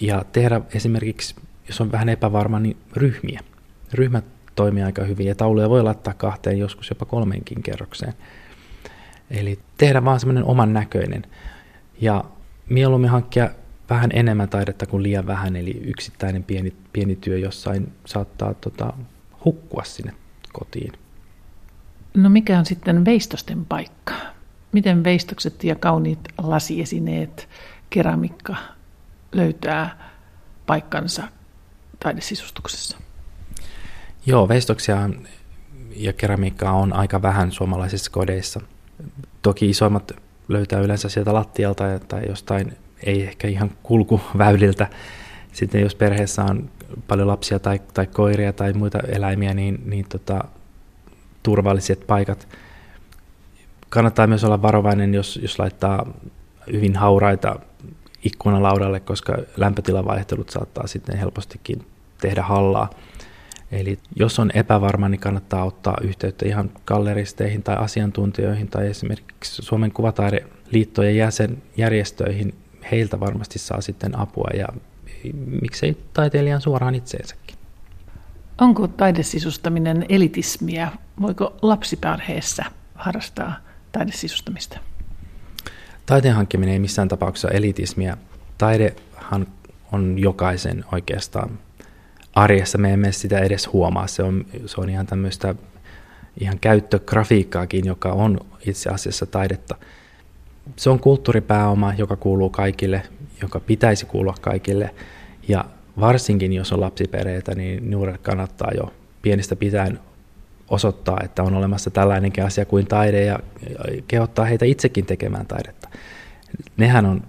[0.00, 1.34] ja tehdä esimerkiksi,
[1.68, 3.40] jos on vähän epävarma, niin ryhmiä.
[3.92, 4.24] Ryhmät
[4.54, 8.14] toimii aika hyvin ja tauluja voi laittaa kahteen, joskus jopa kolmeenkin kerrokseen.
[9.30, 11.22] Eli tehdä vaan semmoinen oman näköinen.
[12.00, 12.24] Ja
[12.68, 13.50] mieluummin hankkia
[13.90, 18.92] vähän enemmän taidetta kuin liian vähän, eli yksittäinen pieni, pieni työ jossain saattaa tota,
[19.44, 20.12] hukkua sinne
[20.52, 20.92] kotiin.
[22.14, 24.14] No mikä on sitten veistosten paikka?
[24.72, 27.48] Miten veistokset ja kauniit lasiesineet,
[27.90, 28.56] keramikka
[29.32, 30.10] löytää
[30.66, 31.22] paikkansa
[32.00, 32.98] taidesisustuksessa?
[34.26, 35.10] Joo, veistoksia
[35.96, 38.60] ja keramiikkaa on aika vähän suomalaisissa kodeissa.
[39.42, 40.12] Toki isoimmat
[40.48, 44.86] löytää yleensä sieltä lattialta tai jostain ei ehkä ihan kulkuväyliltä.
[45.52, 46.70] Sitten jos perheessä on
[47.08, 50.44] paljon lapsia tai, tai koiria tai muita eläimiä, niin, niin tota,
[51.42, 52.48] turvalliset paikat.
[53.88, 56.12] Kannattaa myös olla varovainen, jos, jos laittaa
[56.72, 57.60] hyvin hauraita
[58.24, 61.86] ikkunalaudalle, koska lämpötilavaihtelut saattaa sitten helpostikin
[62.20, 62.90] tehdä hallaa.
[63.72, 69.92] Eli jos on epävarma, niin kannattaa ottaa yhteyttä ihan galleristeihin tai asiantuntijoihin tai esimerkiksi Suomen
[69.92, 72.54] kuvataideliittojen jäsenjärjestöihin,
[72.90, 74.66] heiltä varmasti saa sitten apua ja
[75.62, 77.56] miksei taiteilijan suoraan itseensäkin.
[78.60, 80.92] Onko taidesisustaminen elitismiä?
[81.20, 82.64] Voiko lapsiperheessä
[82.94, 83.67] harrastaa
[83.98, 84.78] taidesisustamista?
[86.06, 88.16] Taiteen hankkiminen ei missään tapauksessa elitismiä.
[88.58, 89.46] Taidehan
[89.92, 91.58] on jokaisen oikeastaan
[92.34, 92.78] arjessa.
[92.78, 94.06] Me emme sitä edes huomaa.
[94.06, 95.54] Se on, se on ihan tämmöistä
[96.40, 99.76] ihan käyttögrafiikkaakin, joka on itse asiassa taidetta
[100.76, 103.02] se on kulttuuripääoma, joka kuuluu kaikille,
[103.42, 104.94] joka pitäisi kuulua kaikille.
[105.48, 105.64] Ja
[106.00, 108.92] varsinkin jos on lapsiperheitä, niin nuoret kannattaa jo
[109.22, 110.00] pienestä pitäen
[110.70, 113.38] osoittaa, että on olemassa tällainenkin asia kuin taide ja
[114.08, 115.88] kehottaa heitä itsekin tekemään taidetta.
[116.76, 117.22] Nehän on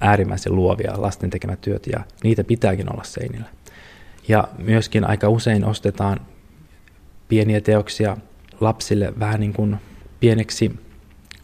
[0.00, 3.46] äärimmäisen luovia lasten tekemät työt ja niitä pitääkin olla seinillä.
[4.28, 6.20] Ja myöskin aika usein ostetaan
[7.28, 8.16] pieniä teoksia
[8.60, 9.76] lapsille vähän niin kuin
[10.20, 10.80] pieneksi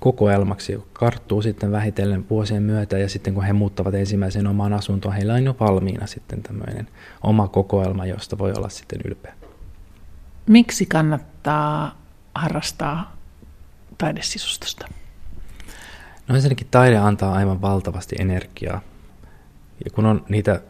[0.00, 5.34] kokoelmaksi, karttuu sitten vähitellen vuosien myötä ja sitten kun he muuttavat ensimmäiseen omaan asuntoon, heillä
[5.34, 6.88] on jo valmiina sitten tämmöinen
[7.22, 9.37] oma kokoelma, josta voi olla sitten ylpeä.
[10.48, 11.98] Miksi kannattaa
[12.34, 13.16] harrastaa
[13.98, 14.88] taidesisustusta?
[16.28, 18.80] No ensinnäkin taide antaa aivan valtavasti energiaa.
[19.84, 20.60] Ja kun on niitä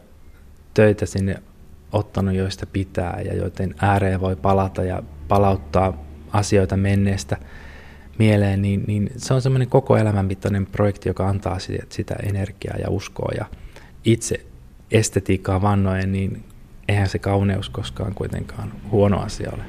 [0.73, 1.43] töitä sinne
[1.91, 7.37] ottanut, joista pitää ja joiden ääreen voi palata ja palauttaa asioita menneestä
[8.17, 12.77] mieleen, niin, niin se on semmoinen koko elämän mittainen projekti, joka antaa sitä, sitä energiaa
[12.77, 13.31] ja uskoa.
[13.37, 13.45] Ja
[14.05, 14.45] itse
[14.91, 16.43] estetiikkaa vannoen, niin
[16.89, 19.63] eihän se kauneus koskaan kuitenkaan huono asia ole.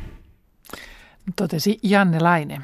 [1.36, 2.60] Totesi Janne Laine.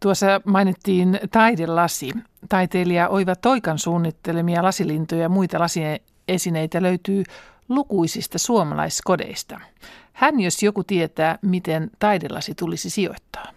[0.00, 2.10] Tuossa mainittiin taidelasi.
[2.48, 7.24] Taiteilija Oiva Toikan suunnittelemia lasilintoja ja muita lasiesineitä löytyy
[7.68, 9.60] lukuisista suomalaiskodeista.
[10.12, 13.52] Hän, jos joku tietää, miten taidelasi tulisi sijoittaa.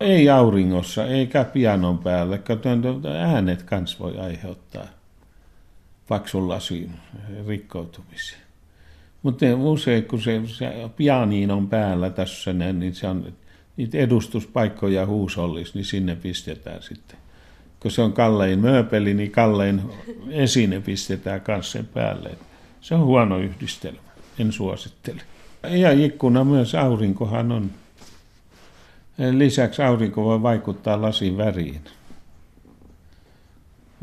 [0.00, 2.38] Ei auringossa, eikä pianon päällä.
[3.18, 4.86] Äänet kans voi aiheuttaa
[6.08, 6.92] paksun lasin
[7.46, 8.45] rikkoutumisen.
[9.26, 13.32] Mutta usein, kun se, se pianiin on päällä tässä, niin se on
[13.76, 17.18] niitä edustuspaikkoja huusollis, niin sinne pistetään sitten.
[17.80, 19.82] Kun se on kallein mööpeli, niin kallein
[20.30, 22.30] esine pistetään kanssa sen päälle.
[22.80, 23.98] Se on huono yhdistelmä,
[24.38, 25.22] en suosittele.
[25.70, 27.70] Ja ikkuna myös aurinkohan on.
[29.30, 31.80] Lisäksi aurinko voi vaikuttaa lasin väriin.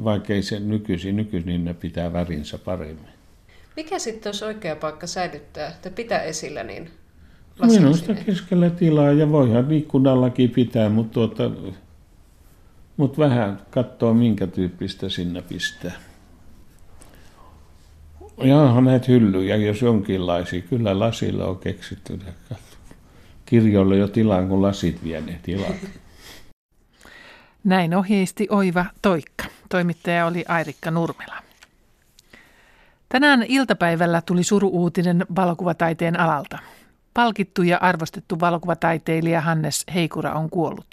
[0.04, 3.13] Vaikkei se nykyisin, nykyisin ne pitää värinsä paremmin.
[3.76, 6.90] Mikä sitten olisi oikea paikka säilyttää tai pitää esillä niin
[7.62, 11.52] Minusta keskellä tilaa ja voihan ikkunallakin pitää, mutta, tuota,
[12.98, 15.92] mutta vähän katsoa minkä tyyppistä sinne pistää.
[18.38, 20.62] Ja onhan näitä hyllyjä, jos jonkinlaisia.
[20.62, 22.20] Kyllä lasilla on keksitty.
[23.46, 25.76] Kirjoille jo tilaan, kun lasit vie ne tilat.
[27.64, 29.46] Näin ohjeisti Oiva Toikka.
[29.70, 31.36] Toimittaja oli Airikka Nurmela.
[33.14, 36.60] Tänään iltapäivällä tuli suruuutinen valokuvataiteen alalta.
[37.14, 40.88] Palkittu ja arvostettu valokuvataiteilija Hannes Heikura on kuollut.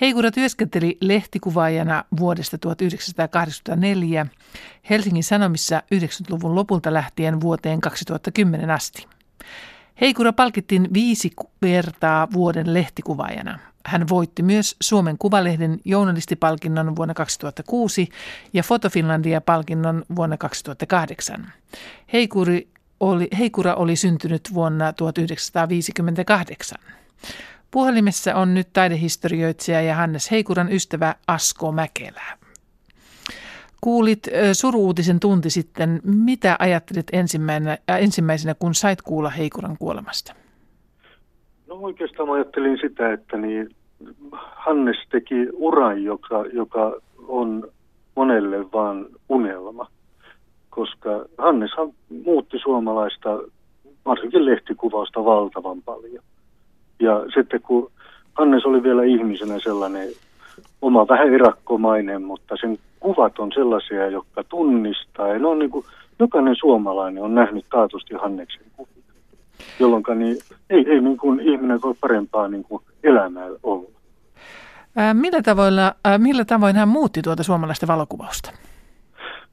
[0.00, 4.26] Heikura työskenteli lehtikuvaajana vuodesta 1984
[4.90, 9.06] Helsingin Sanomissa 90-luvun lopulta lähtien vuoteen 2010 asti.
[10.00, 11.30] Heikura palkittiin viisi
[11.62, 13.58] vertaa vuoden lehtikuvaajana.
[13.86, 18.08] Hän voitti myös Suomen Kuvalehden journalistipalkinnon vuonna 2006
[18.52, 21.52] ja Fotofinlandia-palkinnon vuonna 2008.
[22.12, 22.68] Heikuri
[23.00, 26.78] oli, Heikura oli syntynyt vuonna 1958.
[27.70, 32.22] Puhelimessa on nyt taidehistorioitsija ja Hannes Heikuran ystävä Asko Mäkelä.
[33.80, 36.00] Kuulit suruuutisen tunti sitten.
[36.04, 40.34] Mitä ajattelit ensimmäisenä, äh, ensimmäisenä, kun sait kuulla Heikuran kuolemasta?
[41.70, 43.70] No oikeastaan ajattelin sitä, että niin
[44.32, 46.94] Hannes teki uran, joka, joka
[47.28, 47.68] on
[48.14, 49.86] monelle vaan unelma
[50.70, 51.92] koska Hanneshan
[52.24, 53.38] muutti suomalaista,
[54.04, 56.24] varsinkin lehtikuvausta valtavan paljon.
[57.00, 57.90] Ja sitten kun
[58.34, 60.08] Hannes oli vielä ihmisenä sellainen
[60.82, 65.28] oma vähän erakkomainen, mutta sen kuvat on sellaisia, jotka tunnistaa.
[65.28, 65.84] Ja ne on niin kuin,
[66.18, 68.99] jokainen suomalainen on nähnyt taatusti Hanneksen kuvia,
[69.80, 70.36] jolloin niin,
[70.70, 73.90] ei, ei niin kuin ihminen voi parempaa niin kuin elämää olla.
[74.96, 78.52] Ää, millä, tavoilla, ää, millä tavoin hän muutti tuota suomalaista valokuvausta?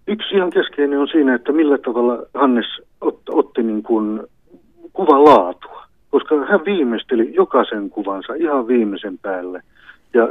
[0.07, 2.65] Yksi ihan keskeinen on siinä, että millä tavalla Hannes
[3.01, 4.21] ot, otti niin kuin
[4.93, 9.61] kuvan laatua, koska hän viimeisteli jokaisen kuvansa ihan viimeisen päälle.
[10.13, 10.27] Ja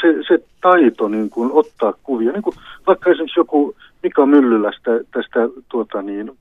[0.00, 5.40] se, se taito niin kuin ottaa kuvia, niin kuin vaikka esimerkiksi joku Mika Myllylästä tästä
[5.68, 6.32] tuota niin,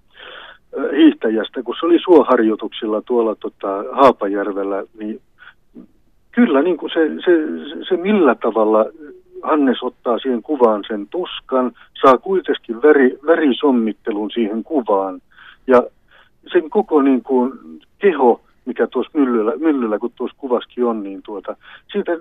[0.92, 5.22] hiihtäjästä, kun se oli suoharjoituksilla tuolla tota, Haapajärvellä, niin
[6.32, 7.32] kyllä niin kuin se, se,
[7.90, 8.86] se millä tavalla
[9.44, 15.22] Hannes ottaa siihen kuvaan sen tuskan, saa kuitenkin väri, värisommittelun siihen kuvaan.
[15.68, 15.84] Ja
[16.54, 17.52] sen koko niin kuin,
[18.00, 21.56] keho, mikä tuossa myllyllä, myllyllä kun tuossa kuvaskin on, niin tuota,
[21.92, 22.18] siitä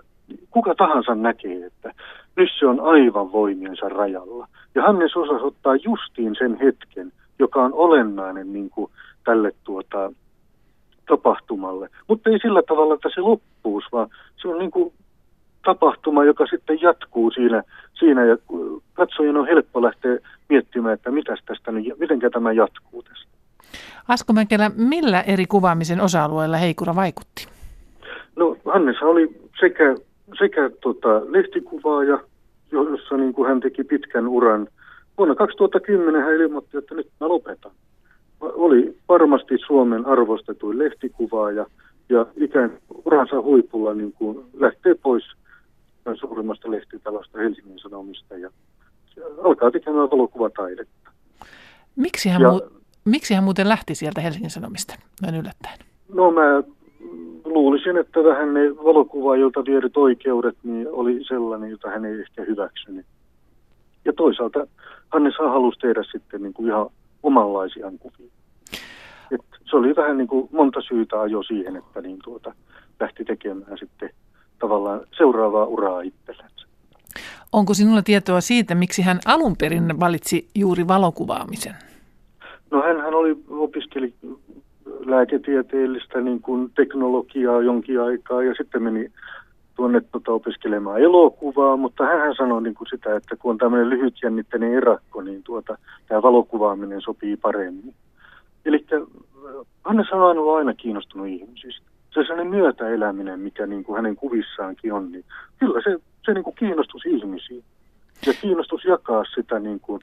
[0.51, 1.93] kuka tahansa näkee, että
[2.37, 4.49] nyt se on aivan voimiensa rajalla.
[4.75, 8.91] Ja Hannes osasi ottaa justiin sen hetken, joka on olennainen niin kuin,
[9.25, 10.13] tälle tuota,
[11.09, 11.89] tapahtumalle.
[12.09, 14.09] Mutta ei sillä tavalla, että se loppuus, vaan
[14.43, 14.93] se on niin kuin
[15.65, 17.63] tapahtuma, joka sitten jatkuu siinä,
[17.99, 18.37] siinä ja
[18.93, 20.19] katsojen on helppo lähteä
[20.49, 23.29] miettimään, että mitäs tästä nyt, miten tämä jatkuu tästä.
[24.09, 27.49] Asko Mäkelä, millä eri kuvaamisen osa-alueilla Heikura vaikutti?
[28.37, 29.95] No Hannes oli sekä,
[30.39, 32.19] sekä tota, lehtikuvaaja,
[32.73, 34.69] jossa niin kuin hän teki pitkän uran.
[35.19, 37.73] Vuonna 2010 hän ilmoitti, että nyt mä lopetan.
[38.41, 41.67] Oli varmasti Suomen arvostetuin lehtikuvaaja
[42.09, 45.25] ja ikään uransa huipulla niin kuin lähtee pois
[46.15, 48.51] suurimmasta lehtitalosta Helsingin Sanomista ja
[49.45, 51.11] alkaa tekemään valokuvataidetta.
[51.97, 52.71] Miksi hän, ja, mu-
[53.05, 55.79] miksi hän muuten lähti sieltä Helsingin Sanomista noin yllättäen?
[56.15, 56.63] No mä
[57.45, 63.07] luulisin, että vähän ne valokuvaajilta vierit oikeudet niin oli sellainen, jota hän ei ehkä hyväksynyt.
[64.05, 64.67] Ja toisaalta
[65.09, 66.87] Hannes halusi tehdä sitten niin kuin ihan
[67.23, 68.31] omanlaisiaan kuvia.
[69.31, 69.41] Et
[69.71, 72.55] se oli vähän niin kuin monta syytä ajo siihen, että niin tuota,
[73.01, 74.11] lähti tekemään sitten
[74.59, 76.67] tavallaan seuraavaa uraa itsellensä.
[77.53, 81.75] Onko sinulla tietoa siitä, miksi hän alun perin valitsi juuri valokuvaamisen?
[82.71, 84.15] No hän oli, opiskeli
[85.07, 89.13] lääketieteellistä niin kuin teknologiaa jonkin aikaa ja sitten meni
[89.79, 94.75] tuonne tota, opiskelemaan elokuvaa, mutta hän sanoi niin kuin sitä, että kun on tämmöinen lyhytjännitteinen
[94.75, 97.95] erakko, niin tuota, tämä valokuvaaminen sopii paremmin.
[98.65, 98.87] Eli
[99.85, 101.87] Hannes on ollut aina kiinnostunut ihmisistä.
[102.15, 105.25] Se sellainen myötäeläminen, mikä niin kuin hänen kuvissaankin on, niin
[105.59, 107.65] kyllä se, se niin kuin kiinnostus ihmisiin.
[108.27, 110.01] Ja kiinnostus jakaa sitä niin kuin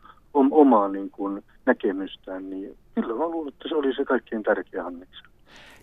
[0.52, 5.28] omaa niin kuin näkemystään, niin kyllä mä luulen, että se oli se kaikkein tärkeä Hanneksen.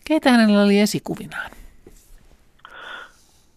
[0.05, 1.51] Keitä hänellä oli esikuvinaan?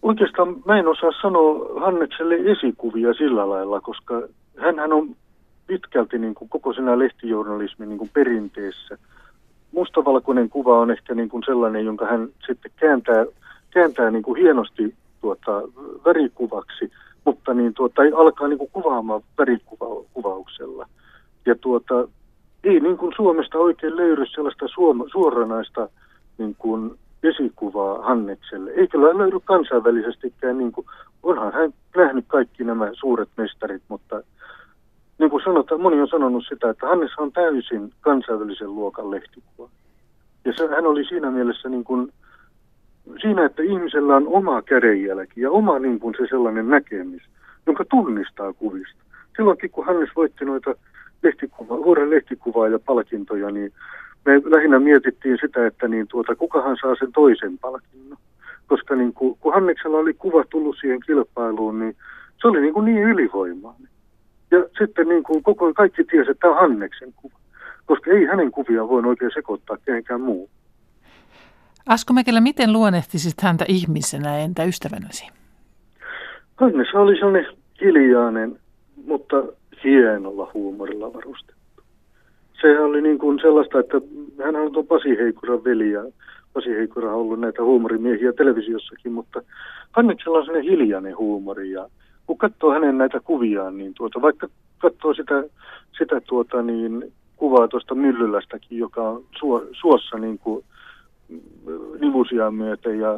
[0.06, 4.22] Oikeastaan mä en osaa sanoa Hannekselle esikuvia sillä lailla, koska
[4.58, 5.16] hän on
[5.68, 8.98] pitkälti niin kuin koko siinä lehtijournalismin niin kuin perinteessä.
[9.72, 13.26] Mustavalkoinen kuva on ehkä niin kuin sellainen, jonka hän sitten kääntää,
[13.72, 15.62] kääntää niin kuin hienosti tuota,
[16.06, 16.92] värikuvaksi,
[17.26, 20.88] mutta niin tuota, alkaa niin kuin kuvaamaan värikuvauksella.
[21.46, 22.08] Ja tuota,
[22.64, 25.90] ei niin kuin Suomesta oikein löydy sellaista suoma, suoranaista
[26.38, 26.96] niin kuin
[27.26, 28.72] esikuvaa Hannekselle.
[28.72, 30.88] Ei kyllä löydy kansainvälisestikään, niin kuin,
[31.24, 34.22] onhan hän nähnyt kaikki nämä suuret mestarit, mutta
[35.20, 39.70] niin kuin sanotaan, moni on sanonut sitä, että Hannes on täysin kansainvälisen luokan lehtikuva.
[40.46, 42.14] Ja se, hän oli siinä mielessä niin kuin,
[43.22, 47.22] siinä, että ihmisellä on oma kädenjälki ja oma niin kuin se sellainen näkemys,
[47.68, 49.04] jonka tunnistaa kuvista.
[49.36, 50.76] Silloinkin, kun Hannes voitti noita
[51.24, 53.74] lehtikuva, vuoden lehtikuvaa ja palkintoja, niin
[54.26, 58.18] me lähinnä mietittiin sitä, että niin tuota, kukahan saa sen toisen palkinnon.
[58.68, 61.96] Koska niin kuin, kun Hanneksella oli kuva tullut siihen kilpailuun, niin
[62.42, 63.90] se oli niin, kuin niin ylivoimainen.
[64.52, 67.36] Ja sitten niin kuin koko, kaikki tiesi, että tämä on Hanneksen kuva.
[67.86, 70.50] Koska ei hänen kuvia voi oikein sekoittaa kenenkään muu.
[71.88, 75.28] Asko Mäkelä, miten luonnehtisit häntä ihmisenä entä ystävänäsi?
[76.56, 77.46] Hannes oli sellainen
[77.82, 78.60] hiljainen,
[79.06, 79.36] mutta
[79.84, 81.55] hienolla huumorilla varustettu.
[82.62, 84.02] Se oli niin kuin sellaista, että
[84.44, 86.02] hän on Pasi Heikuran veli ja
[86.54, 89.42] Pasi Heikura on ollut näitä huumorimiehiä televisiossakin, mutta
[89.92, 91.90] Hanneksella on sellainen hiljainen huumori ja
[92.28, 94.48] kun katsoo hänen näitä kuviaan, niin tuota, vaikka
[94.78, 95.44] katsoo sitä,
[95.98, 100.66] sitä tuota, niin kuvaa tuosta Myllylästäkin, joka on suo, suossa niin kuin
[102.00, 103.10] nivusia myöten ja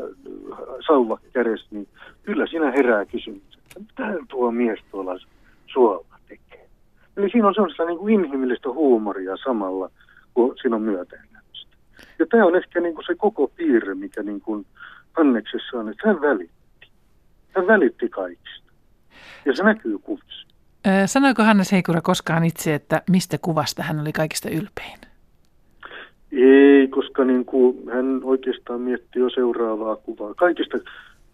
[0.87, 1.87] sauva kädessä, niin
[2.23, 5.19] kyllä siinä herää kysymys, että mitä tuo mies tuolla
[5.67, 6.06] suolla.
[7.17, 9.89] Eli siinä on sellaista niin kuin inhimillistä huumoria samalla,
[10.33, 11.77] kun siinä on myötäelämistä.
[12.19, 14.65] Ja tämä on ehkä niin kuin se koko piirre, mikä niin kuin
[15.17, 16.87] Anneksessa on, että hän välitti.
[17.55, 18.71] Hän välitti kaikista.
[19.45, 20.47] Ja se näkyy kuvissa.
[21.05, 24.99] Sanoiko Hannes Heikura koskaan itse, että mistä kuvasta hän oli kaikista ylpein?
[26.31, 30.33] Ei, koska niin kuin hän oikeastaan mietti jo seuraavaa kuvaa.
[30.33, 30.77] Kaikista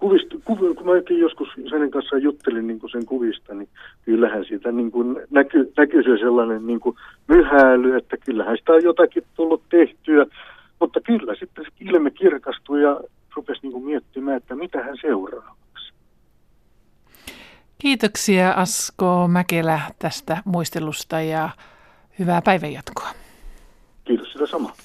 [0.03, 3.69] kuvista, kuv, kun mäkin joskus sen kanssa juttelin niin kuin sen kuvista, niin
[4.05, 6.95] kyllähän siitä niin kuin näkyy, näkyy se sellainen niin kuin
[7.27, 10.25] myhäily, että kyllähän sitä on jotakin tullut tehtyä.
[10.79, 12.99] Mutta kyllä sitten se ilme kirkastui ja
[13.35, 15.93] rupesi niin kuin miettimään, että mitä hän seuraavaksi.
[17.77, 21.49] Kiitoksia Asko Mäkelä tästä muistelusta ja
[22.19, 23.09] hyvää päivänjatkoa.
[24.03, 24.75] Kiitos sitä samaa.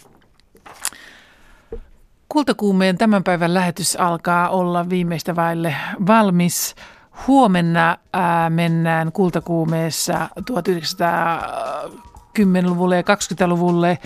[2.28, 5.74] Kultakuumeen tämän päivän lähetys alkaa olla viimeistä vaille
[6.06, 6.74] valmis.
[7.26, 13.98] Huomenna ää, mennään kultakuumeessa 1910-luvulle ja 20-luvulle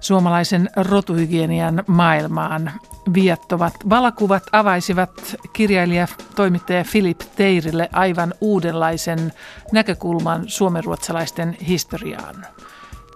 [0.00, 2.72] suomalaisen rotuhygienian maailmaan.
[3.14, 6.06] Viattovat valakuvat avaisivat kirjailija
[6.36, 9.32] toimittaja Philip Teirille aivan uudenlaisen
[9.72, 12.46] näkökulman suomenruotsalaisten historiaan.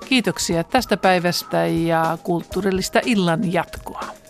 [0.09, 4.24] Kiitoksia tästä päivästä ja kulttuurillista illan jatkoa.